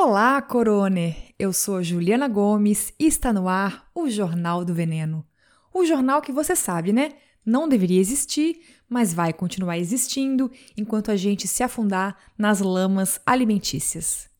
Olá, 0.00 0.40
Coroner! 0.40 1.16
Eu 1.36 1.52
sou 1.52 1.82
Juliana 1.82 2.28
Gomes 2.28 2.94
e 3.00 3.06
está 3.06 3.32
no 3.32 3.48
ar 3.48 3.90
o 3.92 4.08
Jornal 4.08 4.64
do 4.64 4.72
Veneno. 4.72 5.26
O 5.74 5.84
jornal 5.84 6.22
que 6.22 6.30
você 6.30 6.54
sabe, 6.54 6.92
né? 6.92 7.14
Não 7.44 7.68
deveria 7.68 8.00
existir, 8.00 8.60
mas 8.88 9.12
vai 9.12 9.32
continuar 9.32 9.76
existindo 9.76 10.52
enquanto 10.76 11.10
a 11.10 11.16
gente 11.16 11.48
se 11.48 11.64
afundar 11.64 12.16
nas 12.38 12.60
lamas 12.60 13.20
alimentícias. 13.26 14.30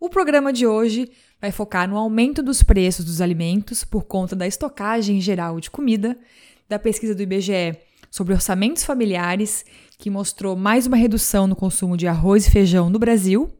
O 0.00 0.08
programa 0.08 0.50
de 0.50 0.66
hoje 0.66 1.12
vai 1.38 1.52
focar 1.52 1.86
no 1.86 1.98
aumento 1.98 2.42
dos 2.42 2.62
preços 2.62 3.04
dos 3.04 3.20
alimentos 3.20 3.84
por 3.84 4.04
conta 4.04 4.34
da 4.34 4.46
estocagem 4.46 5.20
geral 5.20 5.60
de 5.60 5.70
comida, 5.70 6.18
da 6.66 6.78
pesquisa 6.78 7.14
do 7.14 7.22
IBGE 7.22 7.76
sobre 8.10 8.32
orçamentos 8.32 8.84
familiares, 8.84 9.66
que 9.98 10.08
mostrou 10.08 10.56
mais 10.56 10.86
uma 10.86 10.96
redução 10.96 11.46
no 11.46 11.54
consumo 11.54 11.94
de 11.94 12.06
arroz 12.08 12.46
e 12.46 12.50
feijão 12.50 12.88
no 12.88 12.98
Brasil. 12.98 13.52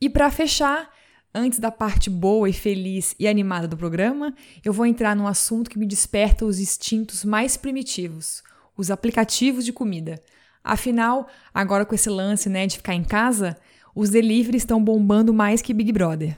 E 0.00 0.08
para 0.08 0.30
fechar, 0.32 0.91
antes 1.34 1.58
da 1.58 1.70
parte 1.70 2.10
boa 2.10 2.48
e 2.48 2.52
feliz 2.52 3.14
e 3.18 3.26
animada 3.26 3.66
do 3.66 3.76
programa, 3.76 4.34
eu 4.64 4.72
vou 4.72 4.86
entrar 4.86 5.16
num 5.16 5.26
assunto 5.26 5.70
que 5.70 5.78
me 5.78 5.86
desperta 5.86 6.44
os 6.44 6.58
instintos 6.58 7.24
mais 7.24 7.56
primitivos, 7.56 8.42
os 8.76 8.90
aplicativos 8.90 9.64
de 9.64 9.72
comida. 9.72 10.20
Afinal, 10.62 11.28
agora 11.52 11.84
com 11.84 11.94
esse 11.94 12.08
lance 12.08 12.48
né, 12.48 12.66
de 12.66 12.76
ficar 12.76 12.94
em 12.94 13.04
casa, 13.04 13.56
os 13.94 14.10
deliveries 14.10 14.62
estão 14.62 14.82
bombando 14.82 15.32
mais 15.32 15.60
que 15.60 15.74
Big 15.74 15.92
Brother. 15.92 16.36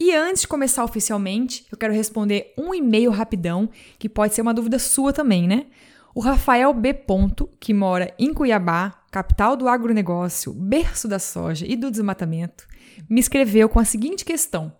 E 0.00 0.14
antes 0.14 0.42
de 0.42 0.48
começar 0.48 0.84
oficialmente, 0.84 1.66
eu 1.70 1.76
quero 1.76 1.92
responder 1.92 2.54
um 2.56 2.72
e-mail 2.72 3.10
rapidão, 3.10 3.68
que 3.98 4.08
pode 4.08 4.34
ser 4.34 4.42
uma 4.42 4.54
dúvida 4.54 4.78
sua 4.78 5.12
também, 5.12 5.48
né? 5.48 5.66
O 6.14 6.20
Rafael 6.20 6.72
B. 6.72 6.94
Ponto, 6.94 7.48
que 7.60 7.74
mora 7.74 8.14
em 8.18 8.32
Cuiabá, 8.32 8.97
capital 9.10 9.56
do 9.56 9.68
agronegócio, 9.68 10.52
berço 10.52 11.08
da 11.08 11.18
soja 11.18 11.66
e 11.66 11.76
do 11.76 11.90
desmatamento, 11.90 12.66
me 13.08 13.20
escreveu 13.20 13.68
com 13.68 13.78
a 13.78 13.84
seguinte 13.84 14.24
questão. 14.24 14.72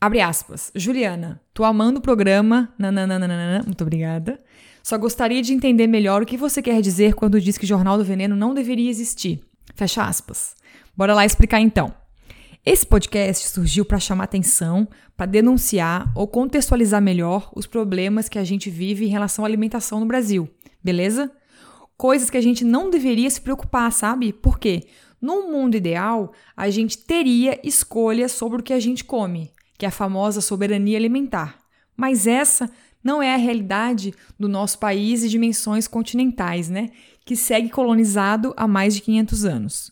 Abre 0.00 0.20
aspas. 0.20 0.70
Juliana, 0.74 1.40
tô 1.54 1.64
amando 1.64 1.98
o 1.98 2.02
programa. 2.02 2.72
Nananana, 2.78 3.62
muito 3.64 3.82
obrigada. 3.82 4.38
Só 4.82 4.98
gostaria 4.98 5.40
de 5.40 5.54
entender 5.54 5.86
melhor 5.86 6.22
o 6.22 6.26
que 6.26 6.36
você 6.36 6.60
quer 6.60 6.82
dizer 6.82 7.14
quando 7.14 7.40
diz 7.40 7.56
que 7.56 7.66
Jornal 7.66 7.96
do 7.96 8.04
Veneno 8.04 8.36
não 8.36 8.52
deveria 8.52 8.90
existir. 8.90 9.42
Fecha 9.74 10.04
aspas. 10.04 10.54
Bora 10.96 11.14
lá 11.14 11.24
explicar 11.24 11.60
então. 11.60 11.94
Esse 12.66 12.86
podcast 12.86 13.48
surgiu 13.48 13.84
para 13.84 13.98
chamar 13.98 14.24
atenção, 14.24 14.86
para 15.16 15.26
denunciar 15.26 16.12
ou 16.14 16.26
contextualizar 16.28 17.00
melhor 17.00 17.50
os 17.54 17.66
problemas 17.66 18.28
que 18.28 18.38
a 18.38 18.44
gente 18.44 18.68
vive 18.68 19.06
em 19.06 19.10
relação 19.10 19.44
à 19.44 19.48
alimentação 19.48 20.00
no 20.00 20.06
Brasil 20.06 20.50
beleza? 20.84 21.32
Coisas 21.96 22.28
que 22.28 22.36
a 22.36 22.40
gente 22.40 22.64
não 22.64 22.90
deveria 22.90 23.30
se 23.30 23.40
preocupar, 23.40 23.92
sabe? 23.92 24.32
Por 24.32 24.58
quê? 24.58 24.84
No 25.20 25.50
mundo 25.50 25.76
ideal, 25.76 26.32
a 26.56 26.68
gente 26.68 26.98
teria 26.98 27.58
escolha 27.62 28.28
sobre 28.28 28.60
o 28.60 28.62
que 28.62 28.72
a 28.72 28.80
gente 28.80 29.04
come, 29.04 29.52
que 29.78 29.86
é 29.86 29.88
a 29.88 29.92
famosa 29.92 30.40
soberania 30.40 30.98
alimentar. 30.98 31.58
Mas 31.96 32.26
essa 32.26 32.70
não 33.02 33.22
é 33.22 33.34
a 33.34 33.38
realidade 33.38 34.12
do 34.38 34.48
nosso 34.48 34.78
país 34.78 35.22
e 35.22 35.28
dimensões 35.28 35.86
continentais, 35.86 36.68
né? 36.68 36.90
Que 37.24 37.36
segue 37.36 37.68
colonizado 37.68 38.52
há 38.56 38.66
mais 38.66 38.94
de 38.94 39.02
500 39.02 39.44
anos. 39.44 39.90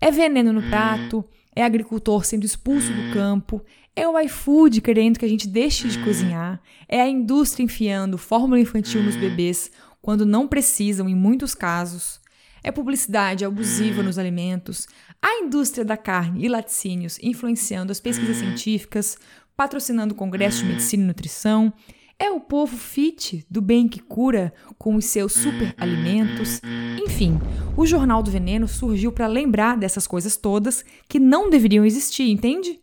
É 0.00 0.10
veneno 0.10 0.52
no 0.52 0.62
prato, 0.68 1.24
é 1.54 1.62
agricultor 1.62 2.24
sendo 2.24 2.44
expulso 2.44 2.92
do 2.92 3.12
campo, 3.12 3.62
é 3.96 4.08
o 4.08 4.18
iFood 4.18 4.80
querendo 4.80 5.18
que 5.18 5.24
a 5.24 5.28
gente 5.28 5.46
deixe 5.46 5.88
de 5.88 6.02
cozinhar, 6.02 6.60
é 6.88 7.00
a 7.00 7.08
indústria 7.08 7.62
enfiando 7.62 8.18
fórmula 8.18 8.58
infantil 8.58 9.02
nos 9.02 9.14
bebês, 9.14 9.70
quando 10.04 10.26
não 10.26 10.46
precisam, 10.46 11.08
em 11.08 11.14
muitos 11.14 11.54
casos. 11.54 12.20
É 12.62 12.70
publicidade 12.70 13.42
abusiva 13.42 14.02
nos 14.02 14.18
alimentos, 14.18 14.86
a 15.20 15.38
indústria 15.38 15.82
da 15.82 15.96
carne 15.96 16.44
e 16.44 16.48
laticínios 16.48 17.18
influenciando 17.22 17.90
as 17.90 18.00
pesquisas 18.00 18.36
científicas, 18.36 19.16
patrocinando 19.56 20.14
congressos 20.14 20.60
de 20.60 20.66
medicina 20.66 21.04
e 21.04 21.06
nutrição. 21.06 21.72
É 22.18 22.30
o 22.30 22.38
povo 22.38 22.76
fit 22.76 23.46
do 23.50 23.62
bem 23.62 23.88
que 23.88 23.98
cura 23.98 24.52
com 24.76 24.94
os 24.94 25.06
seus 25.06 25.32
super 25.32 25.74
alimentos. 25.78 26.60
Enfim, 27.02 27.40
o 27.74 27.86
Jornal 27.86 28.22
do 28.22 28.30
Veneno 28.30 28.68
surgiu 28.68 29.10
para 29.10 29.26
lembrar 29.26 29.78
dessas 29.78 30.06
coisas 30.06 30.36
todas 30.36 30.84
que 31.08 31.18
não 31.18 31.48
deveriam 31.48 31.82
existir, 31.82 32.28
entende? 32.30 32.78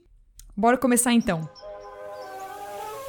Bora 0.58 0.76
começar 0.76 1.14
então 1.14 1.48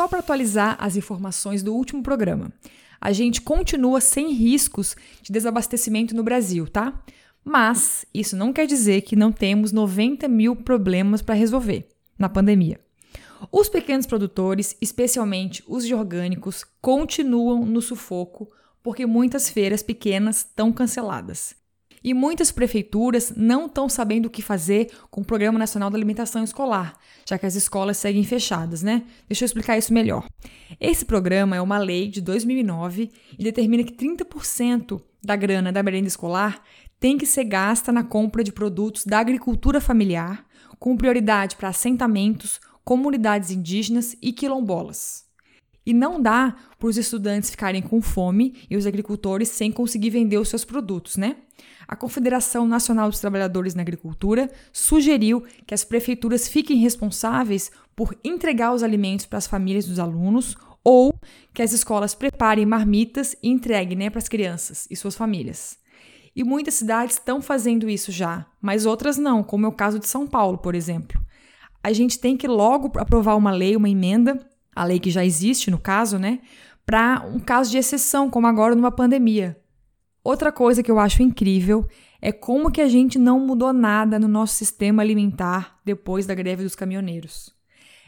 Só 0.00 0.08
para 0.08 0.20
atualizar 0.20 0.78
as 0.80 0.96
informações 0.96 1.62
do 1.62 1.74
último 1.74 2.02
programa. 2.02 2.50
A 2.98 3.12
gente 3.12 3.42
continua 3.42 4.00
sem 4.00 4.32
riscos 4.32 4.96
de 5.20 5.30
desabastecimento 5.30 6.16
no 6.16 6.22
Brasil, 6.22 6.66
tá? 6.66 6.98
Mas 7.44 8.06
isso 8.14 8.34
não 8.34 8.50
quer 8.50 8.66
dizer 8.66 9.02
que 9.02 9.14
não 9.14 9.30
temos 9.30 9.72
90 9.72 10.26
mil 10.26 10.56
problemas 10.56 11.20
para 11.20 11.34
resolver 11.34 11.86
na 12.18 12.30
pandemia. 12.30 12.80
Os 13.52 13.68
pequenos 13.68 14.06
produtores, 14.06 14.74
especialmente 14.80 15.62
os 15.68 15.86
de 15.86 15.94
orgânicos, 15.94 16.64
continuam 16.80 17.66
no 17.66 17.82
sufoco 17.82 18.48
porque 18.82 19.04
muitas 19.04 19.50
feiras 19.50 19.82
pequenas 19.82 20.38
estão 20.38 20.72
canceladas. 20.72 21.54
E 22.02 22.14
muitas 22.14 22.50
prefeituras 22.50 23.32
não 23.36 23.66
estão 23.66 23.88
sabendo 23.88 24.26
o 24.26 24.30
que 24.30 24.40
fazer 24.40 24.90
com 25.10 25.20
o 25.20 25.24
Programa 25.24 25.58
Nacional 25.58 25.90
da 25.90 25.96
Alimentação 25.96 26.42
Escolar, 26.42 26.96
já 27.28 27.38
que 27.38 27.46
as 27.46 27.54
escolas 27.54 27.98
seguem 27.98 28.24
fechadas, 28.24 28.82
né? 28.82 29.04
Deixa 29.28 29.44
eu 29.44 29.46
explicar 29.46 29.76
isso 29.76 29.92
melhor. 29.92 30.26
Esse 30.80 31.04
programa 31.04 31.56
é 31.56 31.60
uma 31.60 31.78
lei 31.78 32.08
de 32.08 32.20
2009 32.20 33.10
e 33.38 33.44
determina 33.44 33.84
que 33.84 33.92
30% 33.92 35.00
da 35.22 35.36
grana 35.36 35.70
da 35.70 35.82
merenda 35.82 36.08
escolar 36.08 36.62
tem 36.98 37.16
que 37.16 37.26
ser 37.26 37.44
gasta 37.44 37.92
na 37.92 38.04
compra 38.04 38.42
de 38.42 38.52
produtos 38.52 39.04
da 39.04 39.18
agricultura 39.18 39.80
familiar, 39.80 40.46
com 40.78 40.96
prioridade 40.96 41.56
para 41.56 41.68
assentamentos, 41.68 42.60
comunidades 42.84 43.50
indígenas 43.50 44.16
e 44.20 44.32
quilombolas. 44.32 45.29
E 45.84 45.92
não 45.92 46.20
dá 46.20 46.54
para 46.78 46.88
os 46.88 46.96
estudantes 46.96 47.50
ficarem 47.50 47.82
com 47.82 48.02
fome 48.02 48.54
e 48.68 48.76
os 48.76 48.86
agricultores 48.86 49.48
sem 49.48 49.72
conseguir 49.72 50.10
vender 50.10 50.38
os 50.38 50.48
seus 50.48 50.64
produtos, 50.64 51.16
né? 51.16 51.36
A 51.88 51.96
Confederação 51.96 52.66
Nacional 52.66 53.08
dos 53.08 53.18
Trabalhadores 53.18 53.74
na 53.74 53.82
Agricultura 53.82 54.50
sugeriu 54.72 55.42
que 55.66 55.74
as 55.74 55.82
prefeituras 55.82 56.48
fiquem 56.48 56.76
responsáveis 56.78 57.70
por 57.96 58.16
entregar 58.22 58.72
os 58.72 58.82
alimentos 58.82 59.26
para 59.26 59.38
as 59.38 59.46
famílias 59.46 59.86
dos 59.86 59.98
alunos 59.98 60.56
ou 60.84 61.14
que 61.52 61.62
as 61.62 61.72
escolas 61.72 62.14
preparem 62.14 62.64
marmitas 62.64 63.34
e 63.42 63.48
entreguem 63.48 63.96
né, 63.96 64.10
para 64.10 64.18
as 64.18 64.28
crianças 64.28 64.86
e 64.90 64.96
suas 64.96 65.14
famílias. 65.14 65.78
E 66.34 66.44
muitas 66.44 66.74
cidades 66.74 67.16
estão 67.16 67.42
fazendo 67.42 67.88
isso 67.88 68.12
já, 68.12 68.46
mas 68.60 68.86
outras 68.86 69.18
não, 69.18 69.42
como 69.42 69.66
é 69.66 69.68
o 69.68 69.72
caso 69.72 69.98
de 69.98 70.06
São 70.06 70.26
Paulo, 70.26 70.58
por 70.58 70.74
exemplo. 70.74 71.20
A 71.82 71.92
gente 71.92 72.18
tem 72.18 72.36
que 72.36 72.46
logo 72.46 72.98
aprovar 72.98 73.36
uma 73.36 73.50
lei, 73.50 73.74
uma 73.74 73.88
emenda 73.88 74.38
a 74.74 74.84
lei 74.84 74.98
que 74.98 75.10
já 75.10 75.24
existe 75.24 75.70
no 75.70 75.78
caso, 75.78 76.18
né, 76.18 76.40
para 76.84 77.24
um 77.26 77.38
caso 77.38 77.70
de 77.70 77.78
exceção, 77.78 78.30
como 78.30 78.46
agora 78.46 78.74
numa 78.74 78.90
pandemia. 78.90 79.60
Outra 80.22 80.52
coisa 80.52 80.82
que 80.82 80.90
eu 80.90 80.98
acho 80.98 81.22
incrível 81.22 81.86
é 82.20 82.30
como 82.30 82.70
que 82.70 82.80
a 82.80 82.88
gente 82.88 83.18
não 83.18 83.40
mudou 83.40 83.72
nada 83.72 84.18
no 84.18 84.28
nosso 84.28 84.54
sistema 84.54 85.02
alimentar 85.02 85.78
depois 85.84 86.26
da 86.26 86.34
greve 86.34 86.62
dos 86.62 86.74
caminhoneiros. 86.74 87.54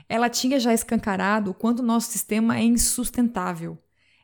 Ela 0.09 0.28
tinha 0.28 0.61
já 0.61 0.75
escancarado 0.75 1.51
o 1.51 1.54
quanto 1.54 1.81
o 1.81 1.86
nosso 1.86 2.10
sistema 2.10 2.59
é 2.59 2.63
insustentável. 2.63 3.78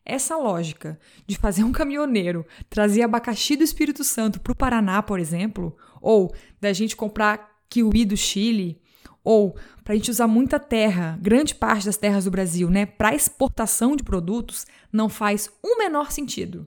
Essa 0.05 0.37
lógica 0.37 0.99
de 1.27 1.37
fazer 1.37 1.65
um 1.65 1.73
caminhoneiro 1.73 2.45
trazer 2.69 3.03
abacaxi 3.03 3.57
do 3.57 3.65
Espírito 3.65 4.05
Santo 4.05 4.41
para 4.41 4.53
o 4.53 4.57
Paraná, 4.57 5.03
por 5.03 5.21
exemplo, 5.21 5.77
ou 6.01 6.35
da 6.61 6.73
gente 6.73 6.97
comprar 6.97 7.59
kiwi 7.69 8.05
do 8.05 8.17
Chile, 8.17 8.81
ou 9.29 9.55
para 9.85 9.93
a 9.93 9.97
gente 9.97 10.11
usar 10.11 10.27
muita 10.27 10.59
terra, 10.59 11.19
grande 11.21 11.55
parte 11.55 11.85
das 11.85 11.99
terras 11.99 12.25
do 12.25 12.31
Brasil, 12.31 12.71
né, 12.71 12.87
para 12.87 13.15
exportação 13.15 13.95
de 13.95 14.03
produtos, 14.03 14.67
não 14.91 15.11
faz 15.11 15.51
o 15.63 15.77
menor 15.77 16.11
sentido. 16.11 16.67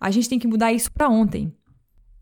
A 0.00 0.10
gente 0.10 0.28
tem 0.28 0.36
que 0.36 0.48
mudar 0.48 0.72
isso 0.72 0.90
para 0.90 1.08
ontem. 1.08 1.56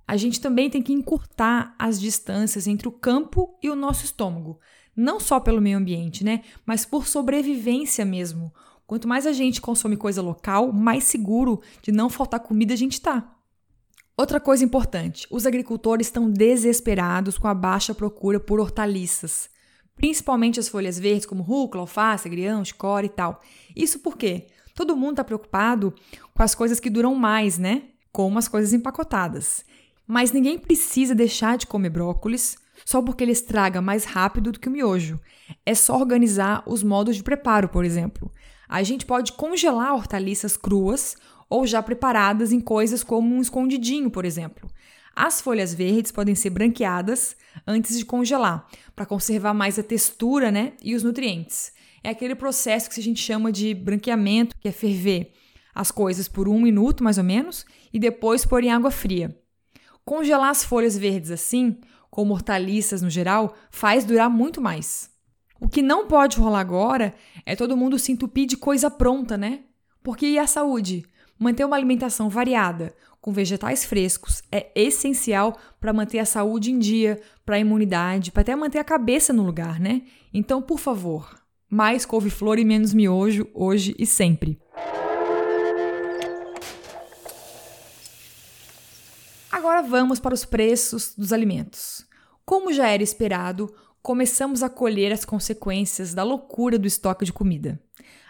A 0.07 0.19
gente 0.19 0.39
também 0.39 0.69
tem 0.69 0.83
que 0.83 0.93
encurtar 0.93 1.75
as 1.79 1.99
distâncias 1.99 2.67
entre 2.67 2.87
o 2.89 2.93
campo 2.93 3.57
e 3.63 3.71
o 3.71 3.75
nosso 3.75 4.05
estômago, 4.05 4.61
não 4.95 5.19
só 5.19 5.41
pelo 5.41 5.63
meio 5.63 5.79
ambiente, 5.79 6.23
né, 6.23 6.43
mas 6.67 6.85
por 6.85 7.07
sobrevivência 7.07 8.05
mesmo. 8.05 8.53
Quanto 8.87 9.09
mais 9.09 9.27
a 9.27 9.33
gente 9.33 9.63
consome 9.63 9.97
coisa 9.97 10.21
local, 10.21 10.75
mais 10.75 11.05
seguro 11.05 11.59
de 11.81 11.91
não 11.91 12.11
faltar 12.11 12.41
comida 12.41 12.75
a 12.75 12.77
gente 12.77 12.95
está. 12.95 13.35
Outra 14.15 14.39
coisa 14.39 14.63
importante: 14.63 15.27
os 15.31 15.47
agricultores 15.47 16.09
estão 16.09 16.31
desesperados 16.31 17.39
com 17.39 17.49
a 17.49 17.55
baixa 17.55 17.95
procura 17.95 18.39
por 18.39 18.61
hortaliças 18.61 19.49
principalmente 20.01 20.59
as 20.59 20.69
folhas 20.69 20.99
verdes 20.99 21.27
como 21.27 21.43
rúcula, 21.43 21.83
alface, 21.83 22.27
agrião, 22.27 22.65
chicória 22.65 23.07
e 23.07 23.11
tal. 23.11 23.43
Isso 23.77 23.99
porque 23.99 24.47
todo 24.75 24.97
mundo 24.97 25.13
está 25.13 25.25
preocupado 25.25 25.95
com 26.35 26.43
as 26.43 26.55
coisas 26.55 26.81
que 26.81 26.89
duram 26.89 27.15
mais, 27.15 27.59
né? 27.59 27.83
Como 28.11 28.39
as 28.39 28.49
coisas 28.49 28.73
empacotadas. 28.73 29.63
Mas 30.07 30.33
ninguém 30.33 30.59
precisa 30.59 31.15
deixar 31.15 31.59
de 31.59 31.67
comer 31.67 31.91
brócolis 31.91 32.57
só 32.85 33.03
porque 33.03 33.23
ele 33.23 33.33
estraga 33.33 33.83
mais 33.83 34.05
rápido 34.05 34.51
do 34.53 34.59
que 34.59 34.69
o 34.69 34.73
miojo. 34.73 35.21
É 35.67 35.75
só 35.75 35.97
organizar 35.97 36.63
os 36.67 36.83
modos 36.83 37.17
de 37.17 37.23
preparo, 37.23 37.69
por 37.69 37.85
exemplo. 37.85 38.33
A 38.67 38.83
gente 38.83 39.05
pode 39.05 39.33
congelar 39.33 39.95
hortaliças 39.95 40.57
cruas 40.57 41.15
ou 41.49 41.67
já 41.67 41.83
preparadas 41.83 42.53
em 42.53 42.61
coisas 42.61 43.05
como 43.05 43.35
um 43.35 43.43
escondidinho, 43.43 44.11
por 44.11 44.25
exemplo. 44.25 44.71
As 45.15 45.41
folhas 45.41 45.75
verdes 45.75 46.13
podem 46.13 46.35
ser 46.35 46.51
branqueadas 46.51 47.37
antes 47.67 47.99
de 47.99 48.05
congelar, 48.05 48.67
para 48.95 49.07
conservar 49.07 49.53
mais 49.53 49.79
a 49.79 49.83
textura 49.83 50.51
né, 50.51 50.75
e 50.83 50.95
os 50.95 51.03
nutrientes. 51.03 51.73
É 52.03 52.11
aquele 52.11 52.35
processo 52.35 52.89
que 52.89 52.99
a 52.99 53.03
gente 53.03 53.21
chama 53.21 53.53
de 53.53 53.75
branqueamento, 53.75 54.57
que 54.59 54.69
é 54.69 54.73
ferver 54.73 55.33
as 55.75 55.91
coisas 55.91 56.29
por 56.29 56.49
um 56.49 56.61
minuto 56.61 57.05
mais 57.05 57.19
ou 57.19 57.25
menos 57.25 57.65
e 57.93 57.99
depois 57.99 58.45
pôr 58.45 58.65
em 58.65 58.71
água 58.71 58.91
fria. 58.91 59.37
Congelar 60.05 60.51
as 60.51 60.65
folhas 60.65 60.97
verdes 60.97 61.31
assim, 61.31 61.79
como 62.11 62.33
hortaliças 62.33 63.03
no 63.03 63.11
geral, 63.11 63.55
faz 63.71 64.05
durar 64.05 64.29
muito 64.29 64.61
mais. 64.61 65.11
O 65.61 65.69
que 65.69 65.83
não 65.83 66.07
pode 66.07 66.39
rolar 66.39 66.61
agora 66.61 67.15
é 67.45 67.55
todo 67.55 67.77
mundo 67.77 67.99
se 67.99 68.11
entupir 68.11 68.47
de 68.47 68.57
coisa 68.57 68.91
pronta, 68.91 69.37
né? 69.37 69.61
Porque 70.03 70.27
e 70.27 70.39
a 70.39 70.47
saúde? 70.47 71.05
Manter 71.39 71.65
uma 71.65 71.77
alimentação 71.77 72.29
variada, 72.29 72.95
com 73.21 73.33
vegetais 73.33 73.85
frescos, 73.85 74.43
é 74.51 74.71
essencial 74.75 75.59
para 75.79 75.93
manter 75.93 76.19
a 76.19 76.25
saúde 76.25 76.71
em 76.71 76.79
dia, 76.79 77.21
para 77.45 77.57
a 77.57 77.59
imunidade, 77.59 78.33
para 78.33 78.43
até 78.43 78.57
manter 78.57 78.79
a 78.79 78.85
cabeça 78.85 79.33
no 79.33 79.45
lugar, 79.45 79.79
né? 79.79 80.03
Então, 80.33 80.63
por 80.63 80.79
favor, 80.79 81.39
mais 81.69 82.07
couve-flor 82.07 82.59
e 82.59 82.65
menos 82.65 82.95
miojo 82.95 83.47
hoje 83.53 83.95
e 83.99 84.07
sempre. 84.07 84.59
Agora 89.53 89.83
vamos 89.83 90.19
para 90.19 90.35
os 90.35 90.45
preços 90.45 91.15
dos 91.17 91.33
alimentos. 91.33 92.07
Como 92.45 92.73
já 92.73 92.89
era 92.89 93.03
esperado, 93.03 93.73
começamos 94.03 94.63
a 94.63 94.71
colher 94.71 95.13
as 95.13 95.25
consequências 95.25 96.15
da 96.15 96.23
loucura 96.23 96.79
do 96.79 96.87
estoque 96.87 97.25
de 97.25 97.33
comida 97.33 97.79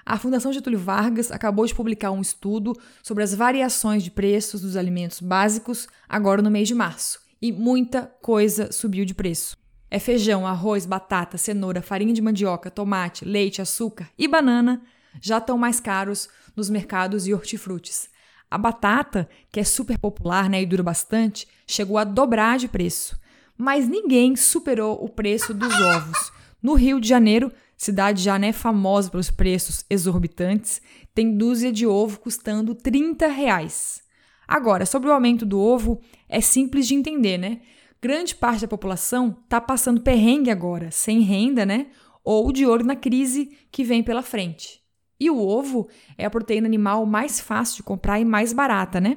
a 0.04 0.18
Fundação 0.18 0.52
Getúlio 0.52 0.78
Vargas 0.78 1.30
acabou 1.30 1.66
de 1.66 1.74
publicar 1.74 2.10
um 2.10 2.20
estudo 2.20 2.72
sobre 3.02 3.22
as 3.22 3.34
variações 3.34 4.02
de 4.02 4.10
preços 4.10 4.60
dos 4.60 4.76
alimentos 4.76 5.20
básicos 5.20 5.88
agora 6.08 6.42
no 6.42 6.50
mês 6.50 6.68
de 6.68 6.74
março. 6.74 7.20
E 7.40 7.52
muita 7.52 8.02
coisa 8.20 8.70
subiu 8.72 9.04
de 9.04 9.14
preço. 9.14 9.56
É 9.90 9.98
feijão, 9.98 10.46
arroz, 10.46 10.86
batata, 10.86 11.36
cenoura, 11.36 11.82
farinha 11.82 12.12
de 12.12 12.22
mandioca, 12.22 12.70
tomate, 12.70 13.24
leite, 13.24 13.60
açúcar 13.60 14.08
e 14.16 14.28
banana 14.28 14.82
já 15.20 15.38
estão 15.38 15.58
mais 15.58 15.80
caros 15.80 16.28
nos 16.54 16.70
mercados 16.70 17.26
e 17.26 17.34
hortifrutis. 17.34 18.08
A 18.50 18.58
batata, 18.58 19.28
que 19.50 19.60
é 19.60 19.64
super 19.64 19.98
popular 19.98 20.48
né, 20.48 20.62
e 20.62 20.66
dura 20.66 20.82
bastante, 20.82 21.46
chegou 21.66 21.98
a 21.98 22.04
dobrar 22.04 22.58
de 22.58 22.68
preço. 22.68 23.18
Mas 23.56 23.88
ninguém 23.88 24.36
superou 24.36 25.02
o 25.04 25.08
preço 25.08 25.54
dos 25.54 25.72
ovos. 25.72 26.32
No 26.62 26.74
Rio 26.74 27.00
de 27.00 27.08
Janeiro, 27.08 27.52
cidade 27.80 28.22
já 28.22 28.38
né, 28.38 28.52
famosa 28.52 29.10
pelos 29.10 29.30
preços 29.30 29.86
exorbitantes, 29.88 30.82
tem 31.14 31.34
dúzia 31.34 31.72
de 31.72 31.86
ovo 31.86 32.20
custando 32.20 32.74
30 32.74 33.26
reais. 33.26 34.02
Agora, 34.46 34.84
sobre 34.84 35.08
o 35.08 35.12
aumento 35.12 35.46
do 35.46 35.58
ovo, 35.58 35.98
é 36.28 36.42
simples 36.42 36.86
de 36.86 36.94
entender, 36.94 37.38
né? 37.38 37.60
Grande 38.02 38.34
parte 38.34 38.60
da 38.60 38.68
população 38.68 39.34
está 39.44 39.58
passando 39.62 40.02
perrengue 40.02 40.50
agora, 40.50 40.90
sem 40.90 41.20
renda, 41.20 41.64
né? 41.64 41.86
Ou 42.22 42.52
de 42.52 42.66
olho 42.66 42.84
na 42.84 42.94
crise 42.94 43.56
que 43.72 43.82
vem 43.82 44.02
pela 44.02 44.20
frente. 44.20 44.82
E 45.18 45.30
o 45.30 45.38
ovo 45.38 45.88
é 46.18 46.26
a 46.26 46.30
proteína 46.30 46.66
animal 46.66 47.06
mais 47.06 47.40
fácil 47.40 47.76
de 47.76 47.82
comprar 47.82 48.20
e 48.20 48.26
mais 48.26 48.52
barata, 48.52 49.00
né? 49.00 49.16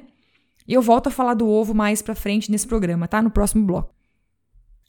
E 0.66 0.72
eu 0.72 0.80
volto 0.80 1.08
a 1.08 1.10
falar 1.10 1.34
do 1.34 1.46
ovo 1.46 1.74
mais 1.74 2.00
pra 2.00 2.14
frente 2.14 2.50
nesse 2.50 2.66
programa, 2.66 3.06
tá? 3.06 3.20
No 3.20 3.30
próximo 3.30 3.66
bloco. 3.66 3.93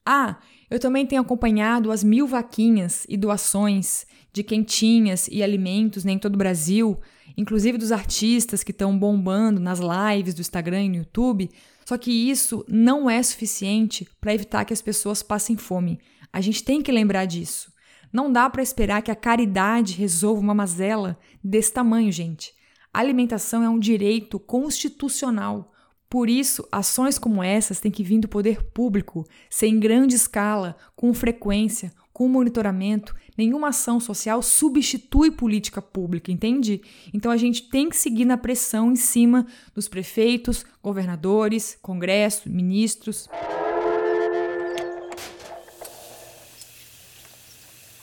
Ah, 0.05 0.37
eu 0.69 0.79
também 0.79 1.05
tenho 1.05 1.21
acompanhado 1.21 1.91
as 1.91 2.03
mil 2.03 2.27
vaquinhas 2.27 3.05
e 3.09 3.17
doações 3.17 4.05
de 4.31 4.43
quentinhas 4.43 5.27
e 5.31 5.41
alimentos 5.41 6.03
né, 6.03 6.11
em 6.11 6.19
todo 6.19 6.35
o 6.35 6.37
Brasil, 6.37 6.99
inclusive 7.37 7.77
dos 7.77 7.91
artistas 7.91 8.63
que 8.63 8.71
estão 8.71 8.97
bombando 8.97 9.59
nas 9.59 9.79
lives 9.79 10.33
do 10.33 10.41
Instagram 10.41 10.83
e 10.83 10.89
no 10.89 10.95
YouTube. 10.97 11.49
Só 11.85 11.97
que 11.97 12.11
isso 12.11 12.65
não 12.67 13.09
é 13.09 13.21
suficiente 13.23 14.07
para 14.19 14.33
evitar 14.33 14.65
que 14.65 14.73
as 14.73 14.81
pessoas 14.81 15.23
passem 15.23 15.55
fome. 15.55 15.99
A 16.33 16.41
gente 16.41 16.63
tem 16.63 16.81
que 16.81 16.91
lembrar 16.91 17.25
disso. 17.25 17.71
Não 18.11 18.31
dá 18.31 18.49
para 18.49 18.63
esperar 18.63 19.01
que 19.01 19.11
a 19.11 19.15
caridade 19.15 19.93
resolva 19.93 20.41
uma 20.41 20.53
mazela 20.53 21.17
desse 21.43 21.71
tamanho, 21.71 22.11
gente. 22.11 22.53
A 22.93 22.99
alimentação 22.99 23.63
é 23.63 23.69
um 23.69 23.79
direito 23.79 24.39
constitucional. 24.39 25.71
Por 26.15 26.29
isso, 26.29 26.65
ações 26.71 27.19
como 27.19 27.43
essas 27.43 27.81
têm 27.81 27.91
que 27.91 28.01
vir 28.01 28.21
do 28.21 28.29
poder 28.29 28.63
público, 28.63 29.27
ser 29.49 29.67
em 29.67 29.77
grande 29.77 30.15
escala, 30.15 30.77
com 30.95 31.13
frequência, 31.13 31.91
com 32.13 32.29
monitoramento. 32.29 33.13
Nenhuma 33.37 33.67
ação 33.67 33.99
social 33.99 34.41
substitui 34.41 35.29
política 35.29 35.81
pública, 35.81 36.31
entende? 36.31 36.81
Então 37.13 37.29
a 37.29 37.35
gente 37.35 37.63
tem 37.63 37.89
que 37.89 37.97
seguir 37.97 38.23
na 38.23 38.37
pressão 38.37 38.93
em 38.93 38.95
cima 38.95 39.45
dos 39.73 39.89
prefeitos, 39.89 40.65
governadores, 40.81 41.77
congresso, 41.81 42.49
ministros. 42.49 43.27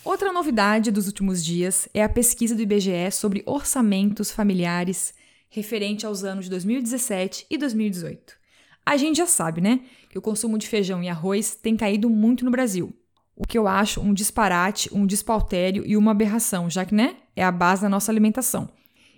Outra 0.04 0.30
novidade 0.34 0.90
dos 0.90 1.06
últimos 1.06 1.42
dias 1.42 1.88
é 1.94 2.04
a 2.04 2.10
pesquisa 2.10 2.54
do 2.54 2.60
IBGE 2.60 3.10
sobre 3.10 3.42
orçamentos 3.46 4.30
familiares 4.30 5.14
referente 5.52 6.06
aos 6.06 6.24
anos 6.24 6.46
de 6.46 6.50
2017 6.50 7.46
e 7.50 7.58
2018. 7.58 8.34
A 8.86 8.96
gente 8.96 9.18
já 9.18 9.26
sabe, 9.26 9.60
né, 9.60 9.80
que 10.08 10.18
o 10.18 10.22
consumo 10.22 10.56
de 10.56 10.66
feijão 10.66 11.02
e 11.02 11.10
arroz 11.10 11.54
tem 11.54 11.76
caído 11.76 12.08
muito 12.08 12.42
no 12.42 12.50
Brasil. 12.50 12.92
O 13.36 13.46
que 13.46 13.58
eu 13.58 13.68
acho 13.68 14.00
um 14.00 14.14
disparate, 14.14 14.88
um 14.92 15.06
despautério 15.06 15.84
e 15.86 15.94
uma 15.94 16.10
aberração, 16.12 16.70
já 16.70 16.86
que, 16.86 16.94
né, 16.94 17.16
é 17.36 17.44
a 17.44 17.52
base 17.52 17.82
da 17.82 17.88
nossa 17.88 18.10
alimentação. 18.10 18.70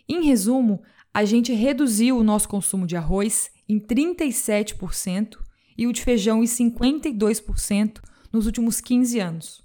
Em 0.09 0.27
resumo, 0.27 0.83
a 1.13 1.25
gente 1.25 1.53
reduziu 1.53 2.19
o 2.19 2.25
nosso 2.25 2.49
consumo 2.49 2.85
de 2.85 2.97
arroz 2.97 3.53
em 3.69 3.79
37% 3.79 5.39
e 5.79 5.87
o 5.87 5.93
de 5.93 6.03
feijão 6.03 6.43
em 6.43 6.47
52% 6.47 8.01
nos 8.33 8.47
últimos 8.47 8.81
15 8.81 9.21
anos. 9.21 9.63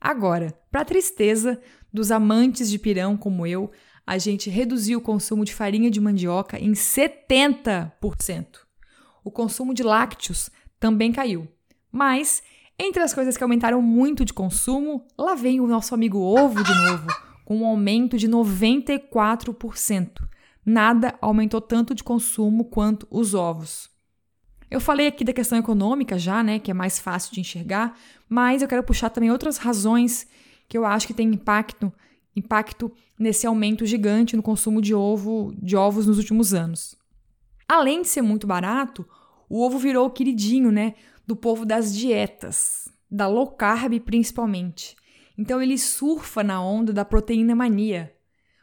Agora, 0.00 0.58
para 0.70 0.84
tristeza 0.84 1.60
dos 1.92 2.10
amantes 2.10 2.70
de 2.70 2.78
pirão 2.78 3.18
como 3.18 3.46
eu, 3.46 3.70
a 4.06 4.18
gente 4.18 4.48
reduziu 4.48 4.98
o 4.98 5.02
consumo 5.02 5.44
de 5.44 5.52
farinha 5.52 5.90
de 5.90 6.00
mandioca 6.00 6.58
em 6.58 6.72
70%. 6.72 8.46
O 9.24 9.30
consumo 9.30 9.74
de 9.74 9.82
lácteos 9.82 10.48
também 10.78 11.10
caiu. 11.10 11.48
Mas, 11.90 12.42
entre 12.78 13.02
as 13.02 13.12
coisas 13.12 13.36
que 13.36 13.42
aumentaram 13.42 13.82
muito 13.82 14.24
de 14.24 14.32
consumo, 14.32 15.04
lá 15.18 15.34
vem 15.34 15.60
o 15.60 15.66
nosso 15.66 15.92
amigo 15.92 16.18
ovo 16.18 16.62
de 16.62 16.72
novo, 16.72 17.08
com 17.44 17.56
um 17.58 17.66
aumento 17.66 18.16
de 18.16 18.28
94%. 18.28 20.24
Nada 20.64 21.16
aumentou 21.20 21.60
tanto 21.60 21.94
de 21.94 22.04
consumo 22.04 22.66
quanto 22.66 23.08
os 23.10 23.34
ovos. 23.34 23.90
Eu 24.70 24.80
falei 24.80 25.06
aqui 25.06 25.24
da 25.24 25.32
questão 25.32 25.58
econômica 25.58 26.18
já, 26.18 26.42
né, 26.42 26.58
que 26.58 26.70
é 26.70 26.74
mais 26.74 26.98
fácil 26.98 27.32
de 27.32 27.40
enxergar, 27.40 27.96
mas 28.28 28.62
eu 28.62 28.68
quero 28.68 28.82
puxar 28.82 29.10
também 29.10 29.30
outras 29.30 29.58
razões 29.58 30.28
que 30.68 30.76
eu 30.76 30.84
acho 30.84 31.06
que 31.06 31.14
têm 31.14 31.28
impacto 31.28 31.92
impacto 32.36 32.92
nesse 33.18 33.46
aumento 33.46 33.86
gigante 33.86 34.36
no 34.36 34.42
consumo 34.42 34.80
de 34.80 34.94
ovo, 34.94 35.54
de 35.60 35.74
ovos 35.74 36.06
nos 36.06 36.18
últimos 36.18 36.52
anos. 36.52 36.94
Além 37.66 38.02
de 38.02 38.08
ser 38.08 38.22
muito 38.22 38.46
barato, 38.46 39.08
o 39.48 39.64
ovo 39.64 39.78
virou 39.78 40.06
o 40.06 40.10
queridinho, 40.10 40.70
né, 40.70 40.94
do 41.26 41.34
povo 41.34 41.64
das 41.64 41.96
dietas, 41.96 42.88
da 43.10 43.26
low 43.26 43.48
carb 43.48 43.98
principalmente. 44.00 44.94
Então 45.36 45.60
ele 45.60 45.78
surfa 45.78 46.44
na 46.44 46.62
onda 46.62 46.92
da 46.92 47.04
proteína 47.04 47.54
mania. 47.54 48.14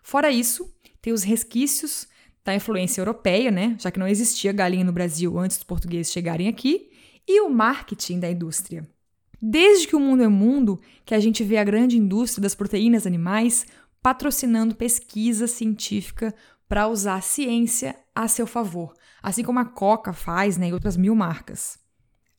Fora 0.01 0.32
isso, 0.32 0.74
tem 1.01 1.12
os 1.12 1.24
resquícios 1.24 2.08
da 2.46 2.56
influência 2.56 3.01
europeia, 3.01 3.50
né, 3.51 3.75
já 3.80 3.89
que 3.89 4.00
não 4.00 4.08
existia 4.08 4.51
galinha 4.51 4.84
no 4.84 4.92
Brasil 4.92 5.38
antes 5.38 5.58
dos 5.58 5.63
portugueses 5.63 6.12
chegarem 6.12 6.48
aqui, 6.48 6.89
e 7.27 7.42
o 7.42 7.50
marketing 7.50 8.20
da 8.20 8.30
indústria. 8.30 8.88
Desde 9.45 9.89
que 9.89 9.95
o 9.95 10.00
mundo 10.00 10.23
é 10.23 10.27
mundo, 10.29 10.79
que 11.03 11.13
a 11.13 11.19
gente 11.19 11.43
vê 11.43 11.57
a 11.57 11.65
grande 11.65 11.97
indústria 11.97 12.43
das 12.43 12.55
proteínas 12.55 13.05
animais 13.05 13.65
patrocinando 14.01 14.73
pesquisa 14.73 15.47
científica 15.47 16.33
para 16.65 16.88
usar 16.88 17.15
a 17.15 17.21
ciência 17.21 17.93
a 18.15 18.25
seu 18.29 18.47
favor, 18.47 18.93
assim 19.21 19.43
como 19.43 19.59
a 19.59 19.65
Coca 19.65 20.13
faz 20.13 20.57
né, 20.57 20.69
e 20.69 20.73
outras 20.73 20.95
mil 20.95 21.13
marcas. 21.13 21.77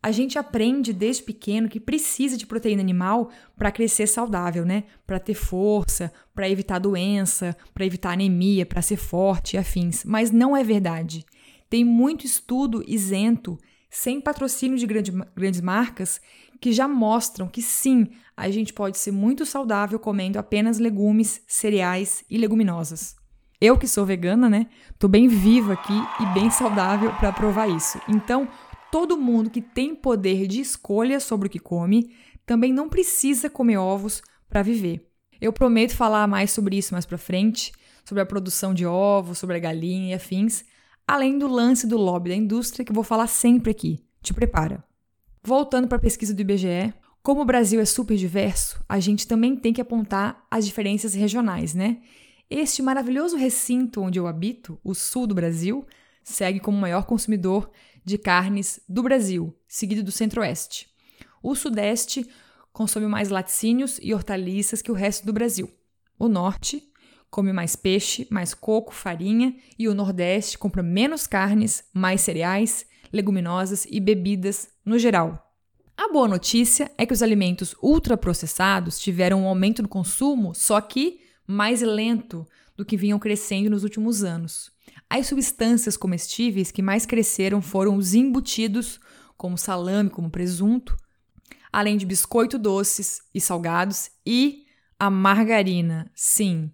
A 0.02 0.10
gente 0.10 0.38
aprende 0.38 0.94
desde 0.94 1.24
pequeno 1.24 1.68
que 1.68 1.78
precisa 1.78 2.38
de 2.38 2.46
proteína 2.46 2.80
animal 2.80 3.30
para 3.54 3.70
crescer 3.70 4.06
saudável, 4.06 4.64
né? 4.64 4.84
Para 5.06 5.18
ter 5.18 5.34
força, 5.34 6.10
para 6.34 6.48
evitar 6.48 6.78
doença, 6.78 7.54
para 7.74 7.84
evitar 7.84 8.12
anemia, 8.12 8.64
para 8.64 8.80
ser 8.80 8.96
forte 8.96 9.54
e 9.54 9.58
afins. 9.58 10.04
Mas 10.04 10.30
não 10.30 10.56
é 10.56 10.64
verdade. 10.64 11.24
Tem 11.68 11.84
muito 11.84 12.24
estudo 12.24 12.82
isento, 12.86 13.58
sem 13.94 14.20
patrocínio 14.20 14.76
de 14.76 14.86
grande, 14.86 15.12
grandes 15.36 15.60
marcas, 15.60 16.20
que 16.60 16.72
já 16.72 16.88
mostram 16.88 17.48
que 17.48 17.62
sim, 17.62 18.08
a 18.36 18.50
gente 18.50 18.72
pode 18.72 18.98
ser 18.98 19.12
muito 19.12 19.46
saudável 19.46 19.98
comendo 19.98 20.38
apenas 20.38 20.78
legumes, 20.78 21.42
cereais 21.46 22.24
e 22.28 22.36
leguminosas. 22.38 23.16
Eu 23.60 23.78
que 23.78 23.86
sou 23.86 24.04
vegana, 24.04 24.50
né? 24.50 24.66
Tô 24.98 25.08
bem 25.08 25.28
viva 25.28 25.72
aqui 25.74 25.94
e 26.20 26.26
bem 26.34 26.50
saudável 26.50 27.12
para 27.14 27.32
provar 27.32 27.68
isso. 27.68 28.00
Então, 28.08 28.48
todo 28.90 29.16
mundo 29.16 29.50
que 29.50 29.62
tem 29.62 29.94
poder 29.94 30.46
de 30.46 30.60
escolha 30.60 31.18
sobre 31.20 31.48
o 31.48 31.50
que 31.50 31.58
come 31.58 32.14
também 32.44 32.72
não 32.72 32.88
precisa 32.88 33.48
comer 33.48 33.78
ovos 33.78 34.22
para 34.48 34.62
viver. 34.62 35.08
Eu 35.40 35.52
prometo 35.52 35.96
falar 35.96 36.26
mais 36.26 36.50
sobre 36.50 36.76
isso 36.76 36.92
mais 36.92 37.06
para 37.06 37.18
frente, 37.18 37.72
sobre 38.04 38.22
a 38.22 38.26
produção 38.26 38.74
de 38.74 38.84
ovos, 38.86 39.38
sobre 39.38 39.56
a 39.56 39.60
galinha 39.60 40.10
e 40.10 40.14
afins, 40.14 40.64
além 41.06 41.38
do 41.38 41.48
lance 41.48 41.86
do 41.86 41.96
lobby 41.96 42.30
da 42.30 42.36
indústria 42.36 42.84
que 42.84 42.92
eu 42.92 42.94
vou 42.94 43.04
falar 43.04 43.26
sempre 43.26 43.70
aqui. 43.70 43.98
Te 44.22 44.32
prepara. 44.32 44.84
Voltando 45.46 45.86
para 45.86 45.98
a 45.98 46.00
pesquisa 46.00 46.32
do 46.32 46.40
IBGE, 46.40 46.94
como 47.22 47.42
o 47.42 47.44
Brasil 47.44 47.78
é 47.78 47.84
super 47.84 48.16
diverso, 48.16 48.82
a 48.88 48.98
gente 48.98 49.28
também 49.28 49.54
tem 49.54 49.74
que 49.74 49.80
apontar 49.80 50.42
as 50.50 50.64
diferenças 50.64 51.12
regionais, 51.12 51.74
né? 51.74 51.98
Este 52.48 52.80
maravilhoso 52.80 53.36
recinto 53.36 54.00
onde 54.00 54.18
eu 54.18 54.26
habito, 54.26 54.80
o 54.82 54.94
sul 54.94 55.26
do 55.26 55.34
Brasil, 55.34 55.86
segue 56.22 56.60
como 56.60 56.78
o 56.78 56.80
maior 56.80 57.04
consumidor 57.04 57.70
de 58.02 58.16
carnes 58.16 58.80
do 58.88 59.02
Brasil, 59.02 59.54
seguido 59.68 60.02
do 60.02 60.10
centro-oeste. 60.10 60.88
O 61.42 61.54
sudeste 61.54 62.26
consome 62.72 63.06
mais 63.06 63.28
laticínios 63.28 64.00
e 64.02 64.14
hortaliças 64.14 64.80
que 64.80 64.90
o 64.90 64.94
resto 64.94 65.26
do 65.26 65.32
Brasil. 65.32 65.70
O 66.18 66.26
norte 66.26 66.82
come 67.30 67.52
mais 67.52 67.76
peixe, 67.76 68.26
mais 68.30 68.54
coco, 68.54 68.94
farinha 68.94 69.54
e 69.78 69.88
o 69.88 69.94
nordeste 69.94 70.56
compra 70.56 70.82
menos 70.82 71.26
carnes, 71.26 71.84
mais 71.92 72.22
cereais, 72.22 72.86
leguminosas 73.14 73.86
e 73.88 74.00
bebidas 74.00 74.68
no 74.84 74.98
geral. 74.98 75.52
A 75.96 76.12
boa 76.12 76.26
notícia 76.26 76.90
é 76.98 77.06
que 77.06 77.12
os 77.12 77.22
alimentos 77.22 77.76
ultraprocessados 77.80 78.98
tiveram 78.98 79.44
um 79.44 79.46
aumento 79.46 79.80
no 79.80 79.88
consumo, 79.88 80.52
só 80.52 80.80
que 80.80 81.20
mais 81.46 81.80
lento 81.80 82.44
do 82.76 82.84
que 82.84 82.96
vinham 82.96 83.18
crescendo 83.18 83.70
nos 83.70 83.84
últimos 83.84 84.24
anos. 84.24 84.72
As 85.08 85.28
substâncias 85.28 85.96
comestíveis 85.96 86.72
que 86.72 86.82
mais 86.82 87.06
cresceram 87.06 87.62
foram 87.62 87.96
os 87.96 88.14
embutidos, 88.14 88.98
como 89.36 89.56
salame, 89.56 90.10
como 90.10 90.30
presunto, 90.30 90.96
além 91.72 91.96
de 91.96 92.04
biscoito 92.04 92.58
doces 92.58 93.20
e 93.32 93.40
salgados 93.40 94.10
e 94.26 94.64
a 94.98 95.08
margarina. 95.08 96.10
Sim, 96.16 96.72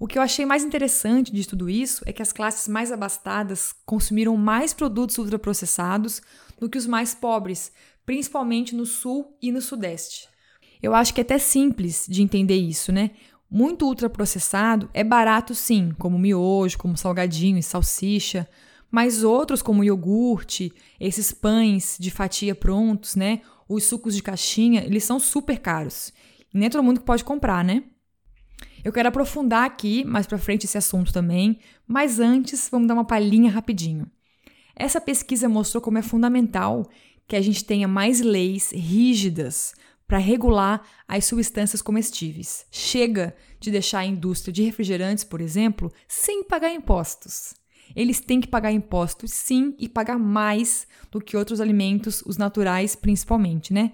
o 0.00 0.06
que 0.06 0.16
eu 0.16 0.22
achei 0.22 0.46
mais 0.46 0.64
interessante 0.64 1.30
de 1.30 1.46
tudo 1.46 1.68
isso 1.68 2.02
é 2.06 2.12
que 2.12 2.22
as 2.22 2.32
classes 2.32 2.66
mais 2.66 2.90
abastadas 2.90 3.74
consumiram 3.84 4.34
mais 4.34 4.72
produtos 4.72 5.18
ultraprocessados 5.18 6.22
do 6.58 6.70
que 6.70 6.78
os 6.78 6.86
mais 6.86 7.14
pobres, 7.14 7.70
principalmente 8.06 8.74
no 8.74 8.86
sul 8.86 9.36
e 9.42 9.52
no 9.52 9.60
sudeste. 9.60 10.26
Eu 10.82 10.94
acho 10.94 11.12
que 11.12 11.20
é 11.20 11.22
até 11.22 11.38
simples 11.38 12.06
de 12.08 12.22
entender 12.22 12.56
isso, 12.56 12.90
né? 12.90 13.10
Muito 13.50 13.84
ultraprocessado 13.84 14.88
é 14.94 15.04
barato 15.04 15.54
sim, 15.54 15.92
como 15.98 16.18
miojo, 16.18 16.78
como 16.78 16.96
salgadinho 16.96 17.58
e 17.58 17.62
salsicha, 17.62 18.48
mas 18.90 19.22
outros 19.22 19.60
como 19.60 19.84
iogurte, 19.84 20.72
esses 20.98 21.30
pães 21.30 21.98
de 22.00 22.10
fatia 22.10 22.54
prontos, 22.54 23.16
né? 23.16 23.42
Os 23.68 23.84
sucos 23.84 24.16
de 24.16 24.22
caixinha, 24.22 24.82
eles 24.82 25.04
são 25.04 25.20
super 25.20 25.58
caros. 25.58 26.10
E 26.54 26.56
nem 26.56 26.70
todo 26.70 26.82
mundo 26.82 27.02
pode 27.02 27.22
comprar, 27.22 27.62
né? 27.62 27.84
Eu 28.84 28.92
quero 28.92 29.08
aprofundar 29.08 29.64
aqui 29.64 30.04
mais 30.04 30.26
para 30.26 30.38
frente 30.38 30.64
esse 30.64 30.78
assunto 30.78 31.12
também, 31.12 31.58
mas 31.86 32.18
antes 32.18 32.68
vamos 32.70 32.88
dar 32.88 32.94
uma 32.94 33.04
palhinha 33.04 33.50
rapidinho. 33.50 34.10
Essa 34.74 35.00
pesquisa 35.00 35.48
mostrou 35.48 35.82
como 35.82 35.98
é 35.98 36.02
fundamental 36.02 36.88
que 37.28 37.36
a 37.36 37.40
gente 37.40 37.64
tenha 37.64 37.86
mais 37.86 38.20
leis 38.20 38.72
rígidas 38.72 39.74
para 40.06 40.18
regular 40.18 40.82
as 41.06 41.26
substâncias 41.26 41.80
comestíveis. 41.80 42.66
Chega 42.70 43.36
de 43.60 43.70
deixar 43.70 44.00
a 44.00 44.06
indústria 44.06 44.52
de 44.52 44.62
refrigerantes, 44.62 45.22
por 45.22 45.40
exemplo, 45.40 45.92
sem 46.08 46.42
pagar 46.42 46.72
impostos. 46.72 47.54
Eles 47.94 48.20
têm 48.20 48.40
que 48.40 48.48
pagar 48.48 48.72
impostos, 48.72 49.32
sim, 49.32 49.74
e 49.78 49.88
pagar 49.88 50.18
mais 50.18 50.86
do 51.10 51.20
que 51.20 51.36
outros 51.36 51.60
alimentos, 51.60 52.22
os 52.26 52.36
naturais 52.36 52.96
principalmente, 52.96 53.72
né? 53.72 53.92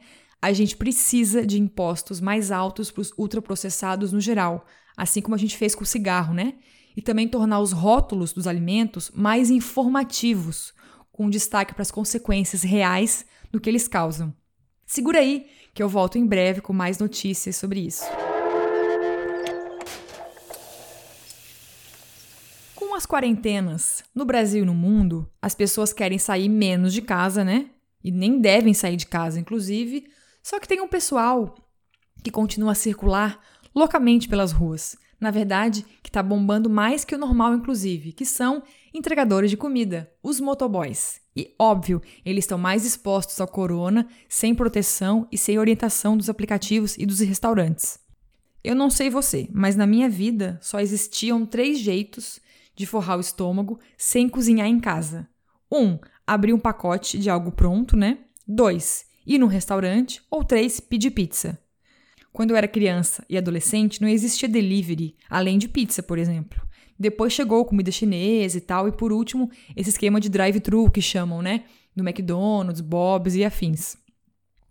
A 0.51 0.53
gente 0.53 0.77
precisa 0.77 1.45
de 1.45 1.61
impostos 1.61 2.21
mais 2.21 2.53
altos 2.53 2.91
para 2.91 3.01
os 3.01 3.13
ultraprocessados 3.19 4.13
no 4.13 4.21
geral, 4.21 4.65
assim 4.97 5.21
como 5.21 5.35
a 5.35 5.39
gente 5.39 5.57
fez 5.57 5.75
com 5.75 5.83
o 5.83 5.87
cigarro, 5.87 6.33
né? 6.33 6.55
E 6.97 7.03
também 7.03 7.29
tornar 7.29 7.61
os 7.61 7.73
rótulos 7.73 8.33
dos 8.33 8.47
alimentos 8.47 9.11
mais 9.13 9.51
informativos, 9.51 10.73
com 11.11 11.29
destaque 11.29 11.75
para 11.75 11.83
as 11.83 11.91
consequências 11.91 12.63
reais 12.63 13.27
do 13.51 13.61
que 13.61 13.69
eles 13.69 13.89
causam. 13.89 14.33
Segura 14.87 15.19
aí, 15.19 15.47
que 15.75 15.83
eu 15.83 15.89
volto 15.89 16.17
em 16.17 16.25
breve 16.25 16.61
com 16.61 16.73
mais 16.73 16.99
notícias 16.99 17.57
sobre 17.57 17.81
isso. 17.81 18.05
Com 22.75 22.95
as 22.95 23.05
quarentenas 23.05 24.05
no 24.15 24.25
Brasil 24.25 24.63
e 24.63 24.67
no 24.67 24.75
mundo, 24.75 25.29
as 25.43 25.55
pessoas 25.57 25.93
querem 25.93 26.19
sair 26.19 26.49
menos 26.49 26.93
de 26.93 27.03
casa, 27.03 27.45
né? 27.45 27.67
E 28.03 28.13
nem 28.13 28.41
devem 28.41 28.73
sair 28.73 28.97
de 28.97 29.07
casa, 29.07 29.41
inclusive, 29.41 30.07
só 30.47 30.61
que 30.61 30.69
tem 30.69 30.81
um 30.81 30.87
pessoal 30.87 31.57
que 32.23 32.31
continua 32.31 32.71
a 32.71 32.77
circular 32.77 33.41
loucamente 33.75 34.29
pelas 34.29 34.53
ruas. 34.53 34.97
Na 35.19 35.33
verdade, 35.33 35.85
que 36.05 36.09
está 36.09 36.23
bombando 36.23 36.71
mais 36.71 37.05
que 37.05 37.17
o 37.17 37.19
normal, 37.19 37.53
inclusive, 37.53 38.13
que 38.13 38.25
são 38.25 38.63
entregadores 38.95 39.51
de 39.51 39.57
comida, 39.57 40.09
os 40.23 40.39
motoboys. 40.39 41.21
E 41.35 41.53
óbvio, 41.59 42.01
eles 42.25 42.45
estão 42.45 42.57
mais 42.59 42.87
expostos 42.87 43.41
ao 43.41 43.49
corona, 43.49 44.07
sem 44.29 44.55
proteção 44.55 45.27
e 45.33 45.37
sem 45.37 45.59
orientação 45.59 46.17
dos 46.17 46.31
aplicativos 46.31 46.97
e 46.97 47.05
dos 47.05 47.19
restaurantes. 47.19 47.99
Eu 48.63 48.77
não 48.77 48.89
sei 48.89 49.11
você, 49.11 49.49
mas 49.53 49.75
na 49.75 49.85
minha 49.85 50.09
vida 50.09 50.61
só 50.63 50.79
existiam 50.79 51.45
três 51.45 51.81
jeitos 51.81 52.39
de 52.77 52.87
forrar 52.87 53.17
o 53.17 53.21
estômago 53.21 53.81
sem 53.99 54.29
cozinhar 54.29 54.69
em 54.69 54.79
casa. 54.79 55.29
Um, 55.69 55.99
abrir 56.25 56.53
um 56.53 56.61
pacote 56.61 57.19
de 57.19 57.29
algo 57.29 57.51
pronto, 57.51 57.97
né? 57.97 58.19
Dois, 58.47 59.07
ir 59.27 59.39
num 59.39 59.47
restaurante, 59.47 60.23
ou 60.31 60.45
três, 60.45 60.79
pedir 60.79 61.11
pizza. 61.11 61.59
Quando 62.33 62.51
eu 62.51 62.57
era 62.57 62.69
criança 62.69 63.25
e 63.29 63.37
adolescente, 63.37 64.01
não 64.01 64.09
existia 64.09 64.49
delivery, 64.49 65.17
além 65.29 65.59
de 65.59 65.69
pizza, 65.69 66.03
por 66.03 66.19
exemplo. 66.19 66.61
Depois 66.99 67.33
chegou 67.33 67.65
comida 67.65 67.91
chinesa 67.91 68.59
e 68.59 68.61
tal, 68.61 68.87
e 68.87 68.93
por 68.93 69.13
último, 69.13 69.51
esse 69.75 69.91
esquema 69.91 70.21
de 70.21 70.29
drive-thru 70.29 70.91
que 70.91 71.03
chamam, 71.03 71.43
né? 71.43 71.65
Do 71.95 72.07
McDonald's, 72.07 72.81
Bob's 72.81 73.35
e 73.35 73.45
afins. 73.45 73.97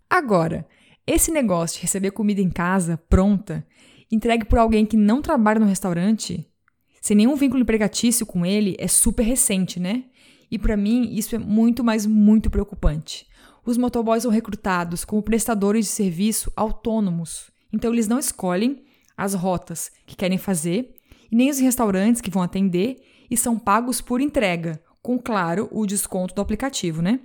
Agora, 0.08 0.66
esse 1.06 1.30
negócio 1.30 1.76
de 1.76 1.82
receber 1.82 2.12
comida 2.12 2.40
em 2.40 2.50
casa, 2.50 2.96
pronta, 2.96 3.66
entregue 4.10 4.44
por 4.44 4.58
alguém 4.58 4.86
que 4.86 4.96
não 4.96 5.20
trabalha 5.20 5.60
no 5.60 5.66
restaurante, 5.66 6.48
sem 7.00 7.16
nenhum 7.16 7.36
vínculo 7.36 7.62
empregatício 7.62 8.24
com 8.24 8.46
ele, 8.46 8.76
é 8.78 8.88
super 8.88 9.24
recente, 9.24 9.78
né? 9.78 10.04
E 10.48 10.58
para 10.58 10.76
mim, 10.76 11.10
isso 11.12 11.34
é 11.34 11.38
muito, 11.38 11.82
mas 11.82 12.06
muito 12.06 12.48
preocupante 12.48 13.26
os 13.66 13.76
motoboys 13.76 14.22
são 14.22 14.30
recrutados 14.30 15.04
como 15.04 15.22
prestadores 15.22 15.86
de 15.86 15.90
serviço 15.90 16.50
autônomos. 16.56 17.50
Então, 17.72 17.92
eles 17.92 18.06
não 18.06 18.18
escolhem 18.18 18.84
as 19.16 19.34
rotas 19.34 19.90
que 20.06 20.14
querem 20.14 20.38
fazer 20.38 20.94
e 21.30 21.34
nem 21.36 21.50
os 21.50 21.58
restaurantes 21.58 22.20
que 22.20 22.30
vão 22.30 22.42
atender 22.42 22.96
e 23.28 23.36
são 23.36 23.58
pagos 23.58 24.00
por 24.00 24.20
entrega, 24.20 24.80
com, 25.02 25.18
claro, 25.18 25.68
o 25.72 25.84
desconto 25.84 26.34
do 26.34 26.40
aplicativo, 26.40 27.02
né? 27.02 27.20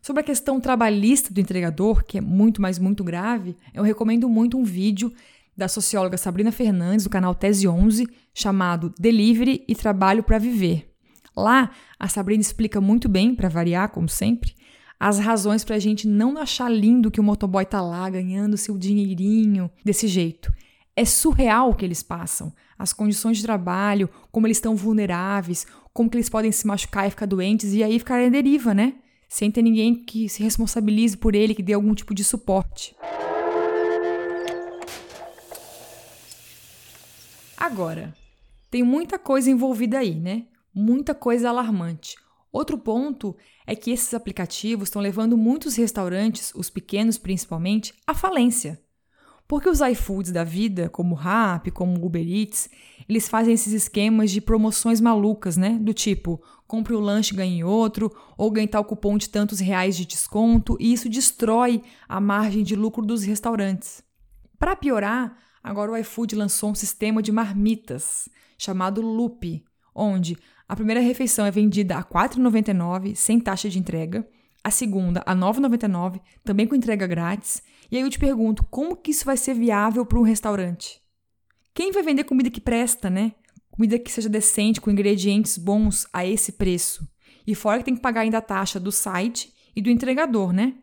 Sobre 0.00 0.20
a 0.20 0.24
questão 0.24 0.60
trabalhista 0.60 1.34
do 1.34 1.40
entregador, 1.40 2.04
que 2.04 2.18
é 2.18 2.20
muito, 2.20 2.62
mas 2.62 2.78
muito 2.78 3.02
grave, 3.02 3.56
eu 3.74 3.82
recomendo 3.82 4.28
muito 4.28 4.56
um 4.56 4.62
vídeo 4.62 5.12
da 5.56 5.66
socióloga 5.66 6.16
Sabrina 6.16 6.52
Fernandes, 6.52 7.02
do 7.02 7.10
canal 7.10 7.34
Tese 7.34 7.66
11, 7.66 8.06
chamado 8.32 8.94
Delivery 8.96 9.64
e 9.66 9.74
Trabalho 9.74 10.22
para 10.22 10.38
Viver. 10.38 10.88
Lá, 11.36 11.72
a 11.98 12.08
Sabrina 12.08 12.40
explica 12.40 12.80
muito 12.80 13.08
bem, 13.08 13.34
para 13.34 13.48
variar, 13.48 13.90
como 13.90 14.08
sempre, 14.08 14.54
as 15.00 15.18
razões 15.18 15.64
para 15.64 15.76
a 15.76 15.78
gente 15.78 16.08
não 16.08 16.36
achar 16.36 16.68
lindo 16.68 17.10
que 17.10 17.20
o 17.20 17.24
motoboy 17.24 17.64
tá 17.64 17.80
lá 17.80 18.10
ganhando 18.10 18.56
seu 18.56 18.76
dinheirinho 18.76 19.70
desse 19.84 20.08
jeito. 20.08 20.52
É 20.96 21.04
surreal 21.04 21.70
o 21.70 21.74
que 21.74 21.84
eles 21.84 22.02
passam. 22.02 22.52
As 22.76 22.92
condições 22.92 23.36
de 23.36 23.44
trabalho, 23.44 24.10
como 24.32 24.46
eles 24.46 24.56
estão 24.56 24.74
vulneráveis, 24.74 25.66
como 25.92 26.10
que 26.10 26.16
eles 26.16 26.28
podem 26.28 26.50
se 26.50 26.66
machucar 26.66 27.06
e 27.06 27.10
ficar 27.10 27.26
doentes 27.26 27.72
e 27.72 27.84
aí 27.84 27.98
ficar 27.98 28.20
em 28.20 28.30
deriva, 28.30 28.74
né? 28.74 28.94
Sem 29.28 29.50
ter 29.50 29.62
ninguém 29.62 29.94
que 29.94 30.28
se 30.28 30.42
responsabilize 30.42 31.16
por 31.16 31.34
ele, 31.34 31.54
que 31.54 31.62
dê 31.62 31.74
algum 31.74 31.94
tipo 31.94 32.12
de 32.12 32.24
suporte. 32.24 32.96
Agora, 37.56 38.14
tem 38.70 38.82
muita 38.82 39.18
coisa 39.18 39.50
envolvida 39.50 39.98
aí, 39.98 40.14
né? 40.14 40.46
Muita 40.74 41.14
coisa 41.14 41.48
alarmante. 41.48 42.16
Outro 42.52 42.78
ponto 42.78 43.36
é 43.66 43.76
que 43.76 43.90
esses 43.90 44.14
aplicativos 44.14 44.88
estão 44.88 45.02
levando 45.02 45.36
muitos 45.36 45.76
restaurantes, 45.76 46.52
os 46.54 46.70
pequenos 46.70 47.18
principalmente, 47.18 47.92
à 48.06 48.14
falência. 48.14 48.80
Porque 49.46 49.68
os 49.68 49.80
iFoods 49.80 50.30
da 50.30 50.44
vida, 50.44 50.90
como 50.90 51.14
o 51.14 51.18
Rap, 51.18 51.70
como 51.70 51.98
o 51.98 52.06
Uber 52.06 52.26
Eats, 52.26 52.68
eles 53.08 53.28
fazem 53.28 53.54
esses 53.54 53.72
esquemas 53.72 54.30
de 54.30 54.42
promoções 54.42 55.00
malucas, 55.00 55.56
né? 55.56 55.78
Do 55.80 55.94
tipo, 55.94 56.42
compre 56.66 56.94
o 56.94 56.98
um 56.98 57.02
lanche 57.02 57.34
ganhe 57.34 57.64
outro, 57.64 58.14
ou 58.36 58.50
ganhe 58.50 58.68
tal 58.68 58.84
cupom 58.84 59.16
de 59.16 59.30
tantos 59.30 59.58
reais 59.58 59.96
de 59.96 60.04
desconto, 60.04 60.76
e 60.78 60.92
isso 60.92 61.08
destrói 61.08 61.82
a 62.06 62.20
margem 62.20 62.62
de 62.62 62.76
lucro 62.76 63.04
dos 63.04 63.24
restaurantes. 63.24 64.02
Para 64.58 64.76
piorar, 64.76 65.38
agora 65.62 65.92
o 65.92 65.96
iFood 65.96 66.34
lançou 66.34 66.70
um 66.70 66.74
sistema 66.74 67.22
de 67.22 67.32
marmitas 67.32 68.28
chamado 68.58 69.00
Loop, 69.00 69.64
onde 69.94 70.36
a 70.68 70.76
primeira 70.76 71.00
refeição 71.00 71.46
é 71.46 71.50
vendida 71.50 71.96
a 71.96 72.00
R$ 72.00 72.04
4,99 72.04 73.14
sem 73.14 73.40
taxa 73.40 73.70
de 73.70 73.78
entrega, 73.78 74.28
a 74.62 74.70
segunda 74.70 75.22
a 75.24 75.32
R$ 75.32 75.40
9,99 75.40 76.20
também 76.44 76.66
com 76.66 76.74
entrega 76.74 77.06
grátis. 77.06 77.62
E 77.90 77.96
aí 77.96 78.02
eu 78.02 78.10
te 78.10 78.18
pergunto, 78.18 78.62
como 78.64 78.94
que 78.94 79.10
isso 79.10 79.24
vai 79.24 79.36
ser 79.36 79.54
viável 79.54 80.04
para 80.04 80.18
um 80.18 80.22
restaurante? 80.22 81.00
Quem 81.74 81.90
vai 81.90 82.02
vender 82.02 82.24
comida 82.24 82.50
que 82.50 82.60
presta, 82.60 83.08
né? 83.08 83.32
Comida 83.70 83.98
que 83.98 84.10
seja 84.10 84.28
decente, 84.28 84.80
com 84.80 84.90
ingredientes 84.90 85.56
bons 85.56 86.06
a 86.12 86.26
esse 86.26 86.52
preço. 86.52 87.08
E 87.46 87.54
fora 87.54 87.78
que 87.78 87.84
tem 87.84 87.94
que 87.94 88.02
pagar 88.02 88.22
ainda 88.22 88.38
a 88.38 88.42
taxa 88.42 88.78
do 88.78 88.92
site 88.92 89.54
e 89.74 89.80
do 89.80 89.88
entregador, 89.88 90.52
né? 90.52 90.74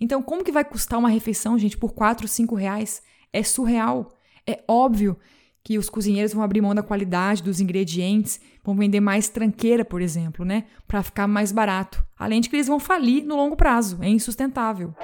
Então, 0.00 0.22
como 0.22 0.44
que 0.44 0.52
vai 0.52 0.64
custar 0.64 0.98
uma 0.98 1.08
refeição, 1.08 1.58
gente, 1.58 1.76
por 1.76 1.92
4, 1.92 2.28
5 2.28 2.54
reais? 2.54 3.02
É 3.32 3.42
surreal. 3.42 4.12
É 4.46 4.62
óbvio 4.68 5.18
que 5.64 5.78
os 5.78 5.88
cozinheiros 5.88 6.34
vão 6.34 6.42
abrir 6.42 6.60
mão 6.60 6.74
da 6.74 6.82
qualidade 6.82 7.42
dos 7.42 7.60
ingredientes, 7.60 8.40
vão 8.64 8.74
vender 8.74 9.00
mais 9.00 9.28
tranqueira, 9.28 9.84
por 9.84 10.00
exemplo, 10.02 10.44
né, 10.44 10.64
para 10.86 11.02
ficar 11.02 11.26
mais 11.28 11.52
barato. 11.52 12.04
Além 12.18 12.40
de 12.40 12.48
que 12.48 12.56
eles 12.56 12.66
vão 12.66 12.80
falir 12.80 13.24
no 13.24 13.36
longo 13.36 13.56
prazo, 13.56 13.98
é 14.00 14.08
insustentável. 14.08 14.94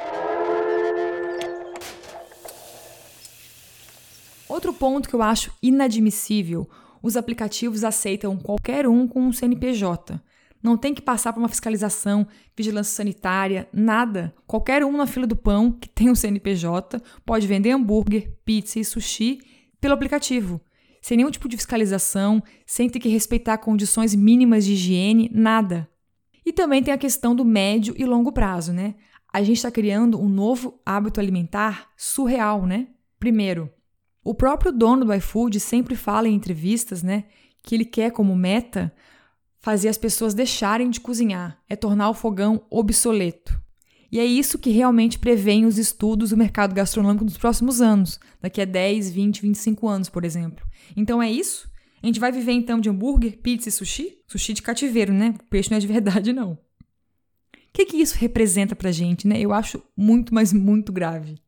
Outro 4.48 4.72
ponto 4.72 5.08
que 5.08 5.14
eu 5.14 5.22
acho 5.22 5.52
inadmissível: 5.62 6.68
os 7.02 7.16
aplicativos 7.16 7.84
aceitam 7.84 8.36
qualquer 8.36 8.88
um 8.88 9.06
com 9.06 9.20
um 9.20 9.32
CNPJ. 9.32 10.20
Não 10.60 10.76
tem 10.76 10.92
que 10.92 11.00
passar 11.00 11.32
por 11.32 11.38
uma 11.38 11.48
fiscalização, 11.48 12.26
vigilância 12.56 12.96
sanitária, 12.96 13.68
nada. 13.72 14.34
Qualquer 14.44 14.84
um 14.84 14.96
na 14.96 15.06
fila 15.06 15.24
do 15.24 15.36
pão 15.36 15.70
que 15.70 15.88
tem 15.88 16.10
um 16.10 16.16
CNPJ 16.16 17.00
pode 17.24 17.46
vender 17.46 17.70
hambúrguer, 17.70 18.32
pizza 18.44 18.80
e 18.80 18.84
sushi 18.84 19.38
pelo 19.80 19.94
aplicativo, 19.94 20.60
sem 21.00 21.16
nenhum 21.16 21.30
tipo 21.30 21.48
de 21.48 21.56
fiscalização, 21.56 22.42
sem 22.66 22.88
ter 22.88 22.98
que 22.98 23.08
respeitar 23.08 23.58
condições 23.58 24.14
mínimas 24.14 24.64
de 24.64 24.72
higiene, 24.72 25.30
nada. 25.32 25.88
E 26.44 26.52
também 26.52 26.82
tem 26.82 26.92
a 26.92 26.98
questão 26.98 27.34
do 27.34 27.44
médio 27.44 27.94
e 27.96 28.04
longo 28.04 28.32
prazo, 28.32 28.72
né? 28.72 28.94
A 29.32 29.42
gente 29.42 29.58
está 29.58 29.70
criando 29.70 30.20
um 30.20 30.28
novo 30.28 30.80
hábito 30.84 31.20
alimentar 31.20 31.90
surreal, 31.96 32.66
né? 32.66 32.88
Primeiro, 33.18 33.70
o 34.24 34.34
próprio 34.34 34.72
dono 34.72 35.04
do 35.04 35.14
iFood 35.14 35.58
sempre 35.60 35.96
fala 35.96 36.28
em 36.28 36.34
entrevistas, 36.34 37.02
né, 37.02 37.24
que 37.62 37.74
ele 37.74 37.84
quer 37.84 38.10
como 38.10 38.36
meta 38.36 38.94
fazer 39.58 39.88
as 39.88 39.98
pessoas 39.98 40.34
deixarem 40.34 40.90
de 40.90 41.00
cozinhar, 41.00 41.58
é 41.68 41.74
tornar 41.74 42.10
o 42.10 42.14
fogão 42.14 42.62
obsoleto. 42.70 43.60
E 44.10 44.18
é 44.18 44.24
isso 44.24 44.58
que 44.58 44.70
realmente 44.70 45.18
prevêem 45.18 45.66
os 45.66 45.76
estudos 45.76 46.30
do 46.30 46.36
mercado 46.36 46.74
gastronômico 46.74 47.24
dos 47.24 47.36
próximos 47.36 47.80
anos, 47.80 48.18
daqui 48.40 48.60
a 48.60 48.64
10, 48.64 49.10
20, 49.10 49.42
25 49.42 49.88
anos, 49.88 50.08
por 50.08 50.24
exemplo. 50.24 50.66
Então 50.96 51.22
é 51.22 51.30
isso? 51.30 51.70
A 52.02 52.06
gente 52.06 52.20
vai 52.20 52.32
viver 52.32 52.52
então 52.52 52.80
de 52.80 52.88
hambúrguer, 52.88 53.38
pizza 53.38 53.68
e 53.68 53.72
sushi? 53.72 54.18
Sushi 54.26 54.54
de 54.54 54.62
cativeiro, 54.62 55.12
né? 55.12 55.34
O 55.38 55.44
peixe 55.44 55.70
não 55.70 55.76
é 55.76 55.80
de 55.80 55.86
verdade, 55.86 56.32
não. 56.32 56.52
O 56.52 56.58
que, 57.72 57.84
que 57.84 57.96
isso 57.98 58.16
representa 58.16 58.74
pra 58.74 58.90
gente, 58.90 59.28
né? 59.28 59.38
Eu 59.38 59.52
acho 59.52 59.82
muito, 59.96 60.32
mas 60.32 60.52
muito 60.52 60.90
grave. 60.90 61.38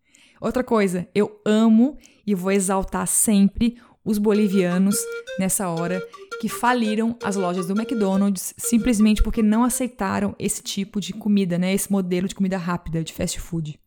Outra 0.40 0.62
coisa, 0.62 1.08
eu 1.14 1.40
amo 1.44 1.98
e 2.26 2.34
vou 2.34 2.52
exaltar 2.52 3.06
sempre 3.06 3.76
os 4.04 4.18
bolivianos 4.18 4.96
nessa 5.38 5.68
hora 5.68 6.02
que 6.40 6.48
faliram 6.48 7.14
as 7.22 7.36
lojas 7.36 7.66
do 7.66 7.78
McDonald's 7.78 8.54
simplesmente 8.56 9.22
porque 9.22 9.42
não 9.42 9.62
aceitaram 9.62 10.34
esse 10.38 10.62
tipo 10.62 10.98
de 10.98 11.12
comida, 11.12 11.58
né? 11.58 11.74
Esse 11.74 11.92
modelo 11.92 12.26
de 12.26 12.34
comida 12.34 12.56
rápida, 12.56 13.04
de 13.04 13.12
fast 13.12 13.38
food. 13.38 13.78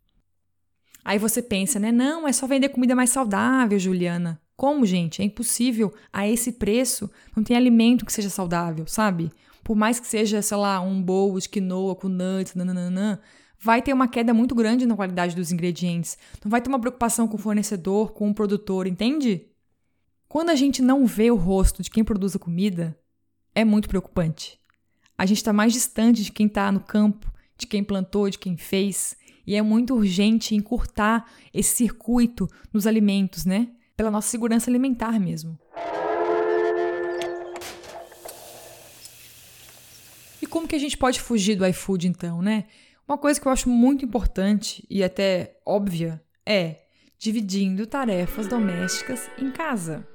Aí 1.03 1.17
você 1.17 1.41
pensa, 1.41 1.79
né? 1.79 1.91
Não, 1.91 2.27
é 2.27 2.31
só 2.31 2.45
vender 2.45 2.69
comida 2.69 2.95
mais 2.95 3.09
saudável, 3.09 3.79
Juliana. 3.79 4.39
Como, 4.55 4.85
gente? 4.85 5.19
É 5.19 5.25
impossível. 5.25 5.91
A 6.13 6.27
esse 6.27 6.51
preço, 6.51 7.09
não 7.35 7.43
tem 7.43 7.57
alimento 7.57 8.05
que 8.05 8.13
seja 8.13 8.29
saudável, 8.29 8.85
sabe? 8.85 9.31
Por 9.63 9.75
mais 9.75 9.99
que 9.99 10.05
seja, 10.05 10.39
sei 10.43 10.57
lá, 10.57 10.79
um 10.79 11.01
bowl 11.01 11.39
de 11.39 11.49
quinoa 11.49 11.95
com 11.95 12.07
nuts, 12.07 12.53
nananã, 12.53 13.17
vai 13.59 13.81
ter 13.81 13.93
uma 13.93 14.07
queda 14.07 14.31
muito 14.31 14.53
grande 14.53 14.85
na 14.85 14.95
qualidade 14.95 15.35
dos 15.35 15.51
ingredientes. 15.51 16.19
Não 16.45 16.51
vai 16.51 16.61
ter 16.61 16.69
uma 16.69 16.79
preocupação 16.79 17.27
com 17.27 17.35
o 17.35 17.39
fornecedor, 17.39 18.11
com 18.11 18.29
o 18.29 18.33
produtor, 18.35 18.85
entende? 18.85 19.47
Quando 20.33 20.49
a 20.49 20.55
gente 20.55 20.81
não 20.81 21.05
vê 21.05 21.29
o 21.29 21.35
rosto 21.35 21.83
de 21.83 21.91
quem 21.91 22.03
produz 22.03 22.35
a 22.35 22.39
comida, 22.39 22.97
é 23.53 23.63
muito 23.63 23.87
preocupante. 23.87 24.59
A 25.15 25.27
gente 25.27 25.37
está 25.37 25.53
mais 25.53 25.73
distante 25.73 26.23
de 26.23 26.31
quem 26.31 26.47
está 26.47 26.71
no 26.71 26.79
campo, 26.79 27.31
de 27.55 27.67
quem 27.67 27.83
plantou, 27.83 28.27
de 28.27 28.39
quem 28.39 28.57
fez, 28.57 29.15
e 29.45 29.53
é 29.53 29.61
muito 29.61 29.93
urgente 29.93 30.55
encurtar 30.55 31.31
esse 31.53 31.75
circuito 31.75 32.47
nos 32.73 32.87
alimentos, 32.87 33.45
né? 33.45 33.67
Pela 33.95 34.09
nossa 34.09 34.27
segurança 34.27 34.71
alimentar 34.71 35.19
mesmo. 35.19 35.55
E 40.41 40.47
como 40.47 40.67
que 40.67 40.75
a 40.75 40.79
gente 40.79 40.97
pode 40.97 41.21
fugir 41.21 41.55
do 41.55 41.67
iFood 41.67 42.07
então, 42.07 42.41
né? 42.41 42.65
Uma 43.07 43.19
coisa 43.19 43.39
que 43.39 43.47
eu 43.47 43.51
acho 43.51 43.69
muito 43.69 44.03
importante 44.03 44.83
e 44.89 45.03
até 45.03 45.59
óbvia 45.63 46.19
é 46.43 46.87
dividindo 47.19 47.85
tarefas 47.85 48.47
domésticas 48.47 49.29
em 49.37 49.51
casa 49.51 50.11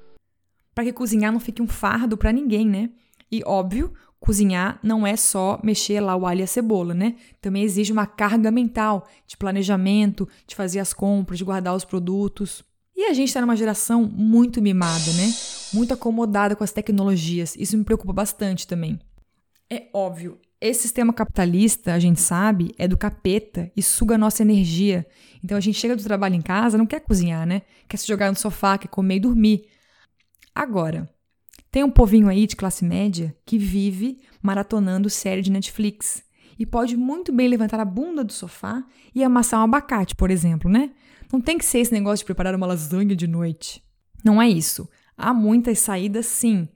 para 0.79 0.85
que 0.85 0.93
cozinhar 0.93 1.33
não 1.33 1.41
fique 1.41 1.61
um 1.61 1.67
fardo 1.67 2.15
para 2.15 2.31
ninguém, 2.31 2.65
né? 2.65 2.89
E 3.29 3.43
óbvio, 3.45 3.93
cozinhar 4.17 4.79
não 4.81 5.05
é 5.05 5.17
só 5.17 5.59
mexer 5.61 5.99
lá 5.99 6.15
o 6.15 6.25
alho 6.25 6.39
e 6.39 6.43
a 6.43 6.47
cebola, 6.47 6.93
né? 6.93 7.17
Também 7.41 7.63
exige 7.63 7.91
uma 7.91 8.07
carga 8.07 8.49
mental 8.49 9.05
de 9.27 9.35
planejamento, 9.35 10.25
de 10.47 10.55
fazer 10.55 10.79
as 10.79 10.93
compras, 10.93 11.37
de 11.37 11.43
guardar 11.43 11.75
os 11.75 11.83
produtos. 11.83 12.63
E 12.95 13.07
a 13.07 13.13
gente 13.13 13.27
está 13.27 13.41
numa 13.41 13.57
geração 13.57 14.03
muito 14.05 14.61
mimada, 14.61 15.11
né? 15.17 15.33
Muito 15.73 15.93
acomodada 15.93 16.55
com 16.55 16.63
as 16.63 16.71
tecnologias. 16.71 17.57
Isso 17.57 17.77
me 17.77 17.83
preocupa 17.83 18.13
bastante 18.13 18.65
também. 18.65 18.97
É 19.69 19.89
óbvio, 19.93 20.39
esse 20.61 20.83
sistema 20.83 21.11
capitalista, 21.11 21.93
a 21.93 21.99
gente 21.99 22.21
sabe, 22.21 22.73
é 22.77 22.87
do 22.87 22.97
capeta 22.97 23.69
e 23.75 23.83
suga 23.83 24.15
a 24.15 24.17
nossa 24.17 24.43
energia. 24.43 25.05
Então 25.43 25.57
a 25.57 25.61
gente 25.61 25.77
chega 25.77 25.93
do 25.93 26.03
trabalho 26.03 26.35
em 26.35 26.41
casa, 26.41 26.77
não 26.77 26.85
quer 26.85 27.01
cozinhar, 27.01 27.45
né? 27.45 27.63
Quer 27.85 27.97
se 27.97 28.07
jogar 28.07 28.31
no 28.31 28.37
sofá, 28.37 28.77
quer 28.77 28.87
comer 28.87 29.17
e 29.17 29.19
dormir. 29.19 29.65
Agora, 30.59 31.09
tem 31.71 31.85
um 31.85 31.89
povinho 31.89 32.27
aí 32.27 32.45
de 32.45 32.57
classe 32.57 32.83
média 32.83 33.33
que 33.45 33.57
vive 33.57 34.19
maratonando 34.41 35.09
série 35.09 35.41
de 35.41 35.49
Netflix 35.49 36.21
e 36.59 36.65
pode 36.65 36.97
muito 36.97 37.31
bem 37.31 37.47
levantar 37.47 37.79
a 37.79 37.85
bunda 37.85 38.25
do 38.25 38.33
sofá 38.33 38.83
e 39.15 39.23
amassar 39.23 39.61
um 39.61 39.63
abacate, 39.63 40.17
por 40.17 40.29
exemplo, 40.29 40.69
né? 40.69 40.91
Não 41.31 41.39
tem 41.39 41.57
que 41.57 41.63
ser 41.63 41.79
esse 41.79 41.93
negócio 41.93 42.23
de 42.23 42.25
preparar 42.25 42.53
uma 42.53 42.67
lasanha 42.67 43.15
de 43.15 43.25
noite. 43.25 43.81
Não 44.21 44.41
é 44.41 44.49
isso. 44.49 44.89
Há 45.17 45.33
muitas 45.33 45.79
saídas, 45.79 46.25
sim. 46.25 46.67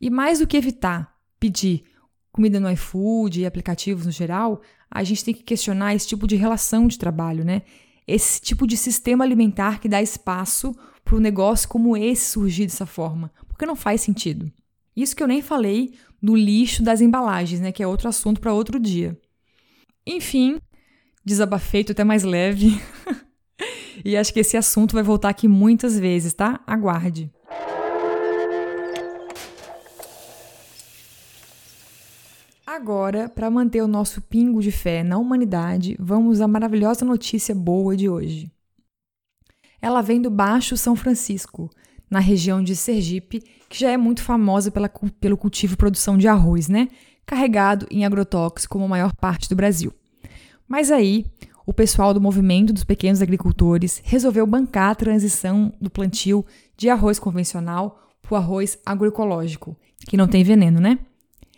E 0.00 0.10
mais 0.10 0.40
do 0.40 0.46
que 0.48 0.56
evitar 0.56 1.16
pedir 1.38 1.84
comida 2.32 2.58
no 2.58 2.68
iFood 2.72 3.42
e 3.42 3.46
aplicativos 3.46 4.06
no 4.06 4.10
geral, 4.10 4.60
a 4.90 5.04
gente 5.04 5.24
tem 5.24 5.32
que 5.32 5.44
questionar 5.44 5.94
esse 5.94 6.08
tipo 6.08 6.26
de 6.26 6.34
relação 6.34 6.88
de 6.88 6.98
trabalho, 6.98 7.44
né? 7.44 7.62
Esse 8.08 8.40
tipo 8.40 8.66
de 8.66 8.76
sistema 8.76 9.22
alimentar 9.22 9.78
que 9.78 9.88
dá 9.88 10.02
espaço 10.02 10.74
para 11.10 11.16
um 11.16 11.20
negócio 11.20 11.68
como 11.68 11.96
esse 11.96 12.30
surgir 12.30 12.66
dessa 12.66 12.86
forma, 12.86 13.32
porque 13.48 13.66
não 13.66 13.74
faz 13.74 14.00
sentido. 14.00 14.48
Isso 14.94 15.16
que 15.16 15.20
eu 15.20 15.26
nem 15.26 15.42
falei 15.42 15.92
do 16.22 16.36
lixo 16.36 16.84
das 16.84 17.00
embalagens, 17.00 17.60
né, 17.60 17.72
que 17.72 17.82
é 17.82 17.86
outro 17.86 18.08
assunto 18.08 18.40
para 18.40 18.52
outro 18.52 18.78
dia. 18.78 19.18
Enfim, 20.06 20.60
desabafeito 21.24 21.90
até 21.90 22.04
mais 22.04 22.22
leve. 22.22 22.80
e 24.04 24.16
acho 24.16 24.32
que 24.32 24.38
esse 24.38 24.56
assunto 24.56 24.92
vai 24.92 25.02
voltar 25.02 25.30
aqui 25.30 25.48
muitas 25.48 25.98
vezes, 25.98 26.32
tá? 26.32 26.60
Aguarde. 26.64 27.28
Agora, 32.64 33.28
para 33.28 33.50
manter 33.50 33.82
o 33.82 33.88
nosso 33.88 34.22
pingo 34.22 34.62
de 34.62 34.70
fé 34.70 35.02
na 35.02 35.18
humanidade, 35.18 35.96
vamos 35.98 36.40
à 36.40 36.46
maravilhosa 36.46 37.04
notícia 37.04 37.52
boa 37.52 37.96
de 37.96 38.08
hoje. 38.08 38.48
Ela 39.80 40.02
vem 40.02 40.20
do 40.20 40.30
Baixo 40.30 40.76
São 40.76 40.94
Francisco, 40.94 41.70
na 42.10 42.18
região 42.18 42.62
de 42.62 42.74
Sergipe, 42.74 43.42
que 43.68 43.78
já 43.78 43.90
é 43.90 43.96
muito 43.96 44.22
famosa 44.22 44.70
pela, 44.70 44.88
pelo 44.88 45.36
cultivo 45.36 45.74
e 45.74 45.76
produção 45.76 46.18
de 46.18 46.26
arroz, 46.26 46.68
né? 46.68 46.88
Carregado 47.24 47.86
em 47.90 48.04
agrotóxico 48.04 48.72
como 48.72 48.84
a 48.84 48.88
maior 48.88 49.14
parte 49.14 49.48
do 49.48 49.54
Brasil. 49.54 49.92
Mas 50.68 50.90
aí, 50.90 51.24
o 51.64 51.72
pessoal 51.72 52.12
do 52.12 52.20
movimento 52.20 52.72
dos 52.72 52.82
pequenos 52.82 53.22
agricultores 53.22 54.02
resolveu 54.04 54.46
bancar 54.46 54.90
a 54.90 54.94
transição 54.94 55.72
do 55.80 55.88
plantio 55.88 56.44
de 56.76 56.88
arroz 56.88 57.18
convencional 57.18 58.10
para 58.20 58.34
o 58.34 58.36
arroz 58.36 58.78
agroecológico, 58.84 59.76
que 60.08 60.16
não 60.16 60.26
tem 60.26 60.42
veneno, 60.42 60.80
né? 60.80 60.98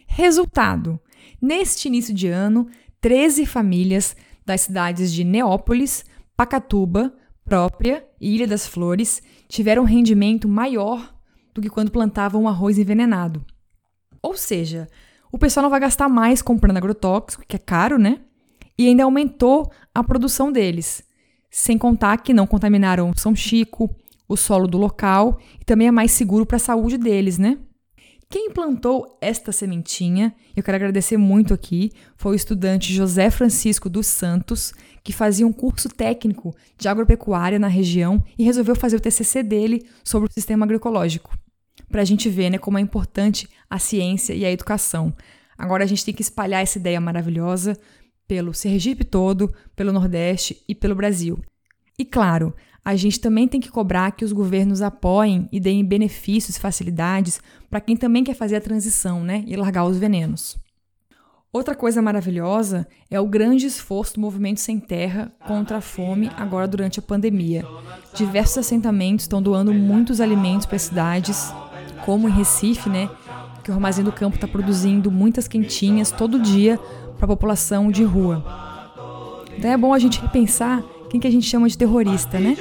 Resultado: 0.07 1.01
neste 1.41 1.89
início 1.89 2.13
de 2.13 2.29
ano, 2.29 2.69
13 3.01 3.47
famílias 3.47 4.15
das 4.45 4.63
cidades 4.63 5.11
de 5.13 5.25
Neópolis, 5.25 6.05
Pacatuba, 6.37 7.15
própria 7.45 8.05
e 8.23 8.37
Ilha 8.37 8.47
das 8.47 8.69
Flores 8.69 9.21
tiveram 9.49 9.83
um 9.83 9.87
rendimento 9.87 10.49
maior 10.49 11.13
do 11.53 11.61
que 11.61 11.69
quando 11.69 11.91
plantavam 11.91 12.49
arroz 12.49 12.79
envenenado. 12.79 13.45
Ou 14.23 14.37
seja, 14.37 14.87
o 15.33 15.37
pessoal 15.37 15.63
não 15.63 15.71
vai 15.71 15.81
gastar 15.81 16.09
mais 16.09 16.41
comprando 16.41 16.77
agrotóxico, 16.77 17.45
que 17.47 17.57
é 17.57 17.59
caro, 17.59 17.99
né? 17.99 18.21
E 18.79 18.87
ainda 18.87 19.03
aumentou 19.03 19.71
a 19.93 20.05
produção 20.05 20.53
deles, 20.53 21.03
Sem 21.51 21.77
contar 21.77 22.17
que 22.23 22.33
não 22.33 22.47
contaminaram 22.47 23.13
São 23.15 23.35
Chico, 23.35 23.95
o 24.27 24.37
solo 24.39 24.67
do 24.67 24.79
local 24.79 25.39
e 25.61 25.65
também 25.65 25.89
é 25.89 25.91
mais 25.91 26.13
seguro 26.13 26.47
para 26.47 26.57
a 26.57 26.61
saúde 26.61 26.97
deles, 26.97 27.37
né? 27.37 27.59
Quem 28.33 28.51
plantou 28.51 29.19
esta 29.21 29.53
sementinha, 29.53 30.35
eu 30.57 30.63
quero 30.63 30.77
agradecer 30.77 31.19
muito 31.19 31.53
aqui, 31.53 31.93
foi 32.17 32.33
o 32.33 32.35
estudante 32.35 32.91
José 32.91 33.31
Francisco 33.31 33.91
dos 33.91 34.07
Santos, 34.07 34.73
que 35.05 35.13
fazia 35.13 35.47
um 35.47 35.53
curso 35.53 35.91
técnico 35.91 36.57
de 36.79 36.89
agropecuária 36.89 37.59
na 37.59 37.69
região 37.69 38.25
e 38.39 38.43
resolveu 38.43 38.75
fazer 38.75 38.97
o 38.97 39.01
TCC 39.01 39.43
dele 39.43 39.87
sobre 40.03 40.31
o 40.31 40.33
sistema 40.33 40.65
agroecológico. 40.65 41.37
Para 41.91 42.01
a 42.01 42.07
gente 42.07 42.31
ver 42.31 42.49
né, 42.49 42.57
como 42.57 42.79
é 42.79 42.81
importante 42.81 43.47
a 43.69 43.79
ciência 43.79 44.33
e 44.33 44.47
a 44.47 44.51
educação. 44.51 45.15
Agora 45.59 45.85
a 45.85 45.87
gente 45.87 46.03
tem 46.03 46.15
que 46.15 46.23
espalhar 46.23 46.63
essa 46.63 46.79
ideia 46.79 47.03
maravilhosa 47.03 47.79
pelo 48.27 48.55
Sergipe 48.55 49.05
todo, 49.05 49.55
pelo 49.77 49.93
Nordeste 49.93 50.57
e 50.67 50.75
pelo 50.75 50.95
Brasil. 50.95 51.39
E 51.99 52.05
claro, 52.07 52.55
a 52.85 52.97
gente 52.97 53.21
também 53.21 53.47
tem 53.47 53.61
que 53.61 53.71
cobrar 53.71 54.11
que 54.13 54.25
os 54.25 54.33
governos 54.33 54.83
apoiem 54.83 55.49
e 55.53 55.61
deem 55.61 55.85
benefícios 55.85 56.59
facilidades 56.59 57.41
para 57.71 57.81
quem 57.81 57.97
também 57.97 58.25
quer 58.25 58.35
fazer 58.35 58.57
a 58.57 58.61
transição, 58.61 59.23
né, 59.23 59.45
e 59.47 59.55
largar 59.57 59.85
os 59.85 59.97
venenos. 59.97 60.57
Outra 61.53 61.75
coisa 61.75 62.01
maravilhosa 62.01 62.89
é 63.11 63.21
o 63.21 63.27
grande 63.27 63.67
esforço 63.67 64.15
do 64.15 64.21
movimento 64.21 64.59
sem 64.59 64.81
terra 64.81 65.31
contra 65.47 65.77
a 65.77 65.81
fome 65.83 66.31
agora 66.37 66.67
durante 66.67 66.99
a 66.99 67.03
pandemia. 67.03 67.63
Diversos 68.15 68.59
assentamentos 68.59 69.25
estão 69.25 69.43
doando 69.43 69.73
muitos 69.73 70.21
alimentos 70.21 70.67
para 70.67 70.77
as 70.77 70.83
cidades, 70.83 71.53
como 72.05 72.27
em 72.27 72.33
Recife, 72.33 72.89
né, 72.89 73.09
que 73.63 73.71
o 73.71 73.75
Armazém 73.75 74.05
do 74.05 74.11
Campo 74.11 74.37
está 74.37 74.49
produzindo 74.49 75.11
muitas 75.11 75.47
quentinhas 75.47 76.11
todo 76.11 76.41
dia 76.41 76.81
para 77.17 77.27
a 77.27 77.29
população 77.29 77.93
de 77.93 78.03
rua. 78.03 78.43
Então 79.57 79.71
é 79.71 79.77
bom 79.77 79.93
a 79.95 79.99
gente 79.99 80.21
repensar 80.21 80.83
quem 81.13 81.21
que 81.21 81.27
a 81.27 81.31
gente 81.31 81.47
chama 81.47 81.69
de 81.69 81.77
terrorista, 81.77 82.41
né? 82.41 82.57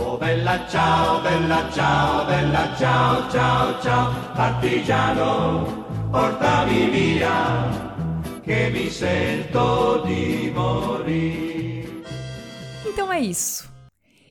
Oh 0.00 0.16
bella 0.16 0.66
ciao, 0.68 1.22
bella 1.22 1.68
ciao, 1.72 2.26
bella 2.26 2.76
ciao, 2.76 3.28
ciao, 3.30 3.80
ciao, 3.80 4.14
partigiano, 4.36 5.84
portami 6.12 6.90
via, 6.90 7.68
che 8.44 8.70
mi 8.70 8.90
sento 8.90 10.04
di 10.06 10.52
morire. 10.54 12.04
Então 12.86 13.10
é 13.10 13.18
isso. 13.20 13.66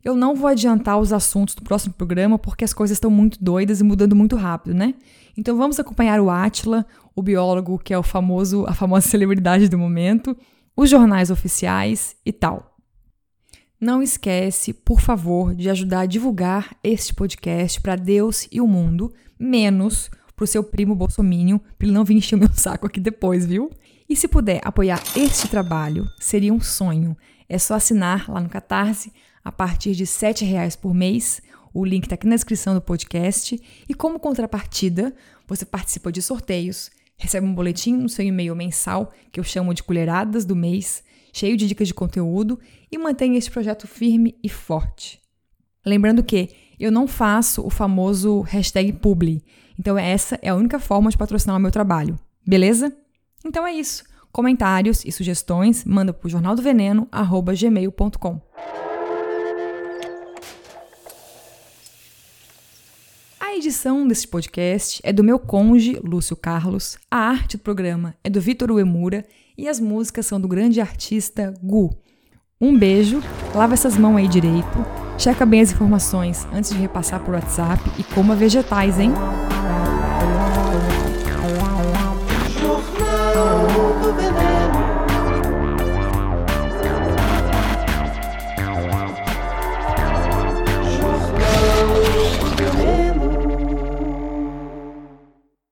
Eu 0.05 0.15
não 0.15 0.35
vou 0.35 0.47
adiantar 0.47 0.99
os 0.99 1.11
assuntos 1.11 1.55
do 1.55 1.63
próximo 1.63 1.95
programa 1.95 2.37
porque 2.37 2.63
as 2.63 2.71
coisas 2.71 2.95
estão 2.95 3.09
muito 3.09 3.43
doidas 3.43 3.81
e 3.81 3.83
mudando 3.83 4.15
muito 4.15 4.35
rápido, 4.35 4.75
né? 4.75 4.93
Então 5.35 5.57
vamos 5.57 5.79
acompanhar 5.79 6.21
o 6.21 6.29
Atila, 6.29 6.85
o 7.15 7.21
biólogo 7.21 7.79
que 7.79 7.93
é 7.93 7.97
o 7.97 8.03
famoso, 8.03 8.63
a 8.67 8.73
famosa 8.73 9.09
celebridade 9.09 9.67
do 9.67 9.77
momento, 9.77 10.37
os 10.77 10.91
jornais 10.91 11.31
oficiais 11.31 12.15
e 12.23 12.31
tal. 12.31 12.77
Não 13.81 14.01
esquece, 14.01 14.71
por 14.71 15.01
favor, 15.01 15.55
de 15.55 15.71
ajudar 15.71 16.01
a 16.01 16.05
divulgar 16.05 16.77
este 16.83 17.15
podcast 17.15 17.81
para 17.81 17.95
Deus 17.95 18.47
e 18.51 18.61
o 18.61 18.67
mundo, 18.67 19.11
menos 19.39 20.09
para 20.35 20.43
o 20.43 20.47
seu 20.47 20.63
primo 20.63 20.95
Bolsominion, 20.95 21.57
para 21.57 21.87
ele 21.87 21.91
não 21.91 22.05
vir 22.05 22.15
encher 22.15 22.35
o 22.35 22.37
meu 22.37 22.53
saco 22.53 22.85
aqui 22.85 22.99
depois, 22.99 23.43
viu? 23.45 23.71
E 24.07 24.15
se 24.15 24.27
puder 24.27 24.61
apoiar 24.63 25.01
este 25.15 25.47
trabalho, 25.47 26.07
seria 26.19 26.53
um 26.53 26.61
sonho. 26.61 27.17
É 27.49 27.57
só 27.57 27.73
assinar 27.73 28.29
lá 28.29 28.39
no 28.39 28.49
Catarse 28.49 29.11
a 29.43 29.51
partir 29.51 29.95
de 29.95 30.03
R$ 30.03 30.45
reais 30.45 30.75
por 30.75 30.93
mês. 30.93 31.41
O 31.73 31.83
link 31.83 32.03
está 32.03 32.13
aqui 32.13 32.27
na 32.27 32.35
descrição 32.35 32.75
do 32.75 32.81
podcast. 32.81 33.59
E 33.89 33.93
como 33.95 34.19
contrapartida, 34.19 35.13
você 35.47 35.65
participa 35.65 36.11
de 36.11 36.21
sorteios, 36.21 36.91
recebe 37.17 37.45
um 37.45 37.53
boletim 37.53 37.95
no 37.95 38.09
seu 38.09 38.25
e-mail 38.25 38.55
mensal, 38.55 39.11
que 39.31 39.39
eu 39.39 39.43
chamo 39.43 39.71
de 39.73 39.83
colheradas 39.83 40.45
do 40.45 40.55
mês, 40.55 41.03
cheio 41.33 41.57
de 41.57 41.67
dicas 41.67 41.87
de 41.87 41.93
conteúdo 41.93 42.59
e 42.91 42.97
mantém 42.97 43.35
esse 43.35 43.51
projeto 43.51 43.87
firme 43.87 44.35
e 44.43 44.49
forte. 44.49 45.21
Lembrando 45.85 46.23
que 46.23 46.49
eu 46.79 46.91
não 46.91 47.07
faço 47.07 47.65
o 47.65 47.69
famoso 47.69 48.41
hashtag 48.41 48.93
publi, 48.93 49.43
então 49.79 49.97
essa 49.97 50.37
é 50.41 50.49
a 50.49 50.55
única 50.55 50.79
forma 50.79 51.09
de 51.09 51.17
patrocinar 51.17 51.57
o 51.57 51.59
meu 51.59 51.71
trabalho, 51.71 52.19
beleza? 52.45 52.95
Então 53.45 53.65
é 53.65 53.73
isso. 53.73 54.03
Comentários 54.31 55.03
e 55.05 55.11
sugestões 55.11 55.85
manda 55.85 56.13
para 56.13 56.27
o 56.27 56.29
jornaldoveneno.gmail.com. 56.29 58.41
edição 63.67 64.07
desse 64.07 64.25
podcast 64.25 65.01
é 65.03 65.11
do 65.11 65.21
meu 65.21 65.37
conge, 65.37 65.99
Lúcio 66.01 66.37
Carlos, 66.37 66.97
a 67.11 67.17
arte 67.17 67.57
do 67.57 67.63
programa 67.63 68.15
é 68.23 68.29
do 68.29 68.39
Vitor 68.39 68.71
Uemura 68.71 69.25
e 69.57 69.67
as 69.67 69.77
músicas 69.77 70.25
são 70.25 70.39
do 70.39 70.47
grande 70.47 70.79
artista 70.79 71.53
Gu. 71.61 71.93
Um 72.61 72.79
beijo, 72.79 73.21
lava 73.53 73.73
essas 73.73 73.97
mãos 73.97 74.15
aí 74.15 74.27
direito, 74.29 74.85
checa 75.17 75.45
bem 75.45 75.59
as 75.59 75.73
informações 75.73 76.47
antes 76.53 76.71
de 76.71 76.77
repassar 76.77 77.21
por 77.21 77.33
WhatsApp 77.33 77.83
e 77.99 78.05
coma 78.05 78.37
vegetais, 78.37 78.97
hein? 78.99 79.11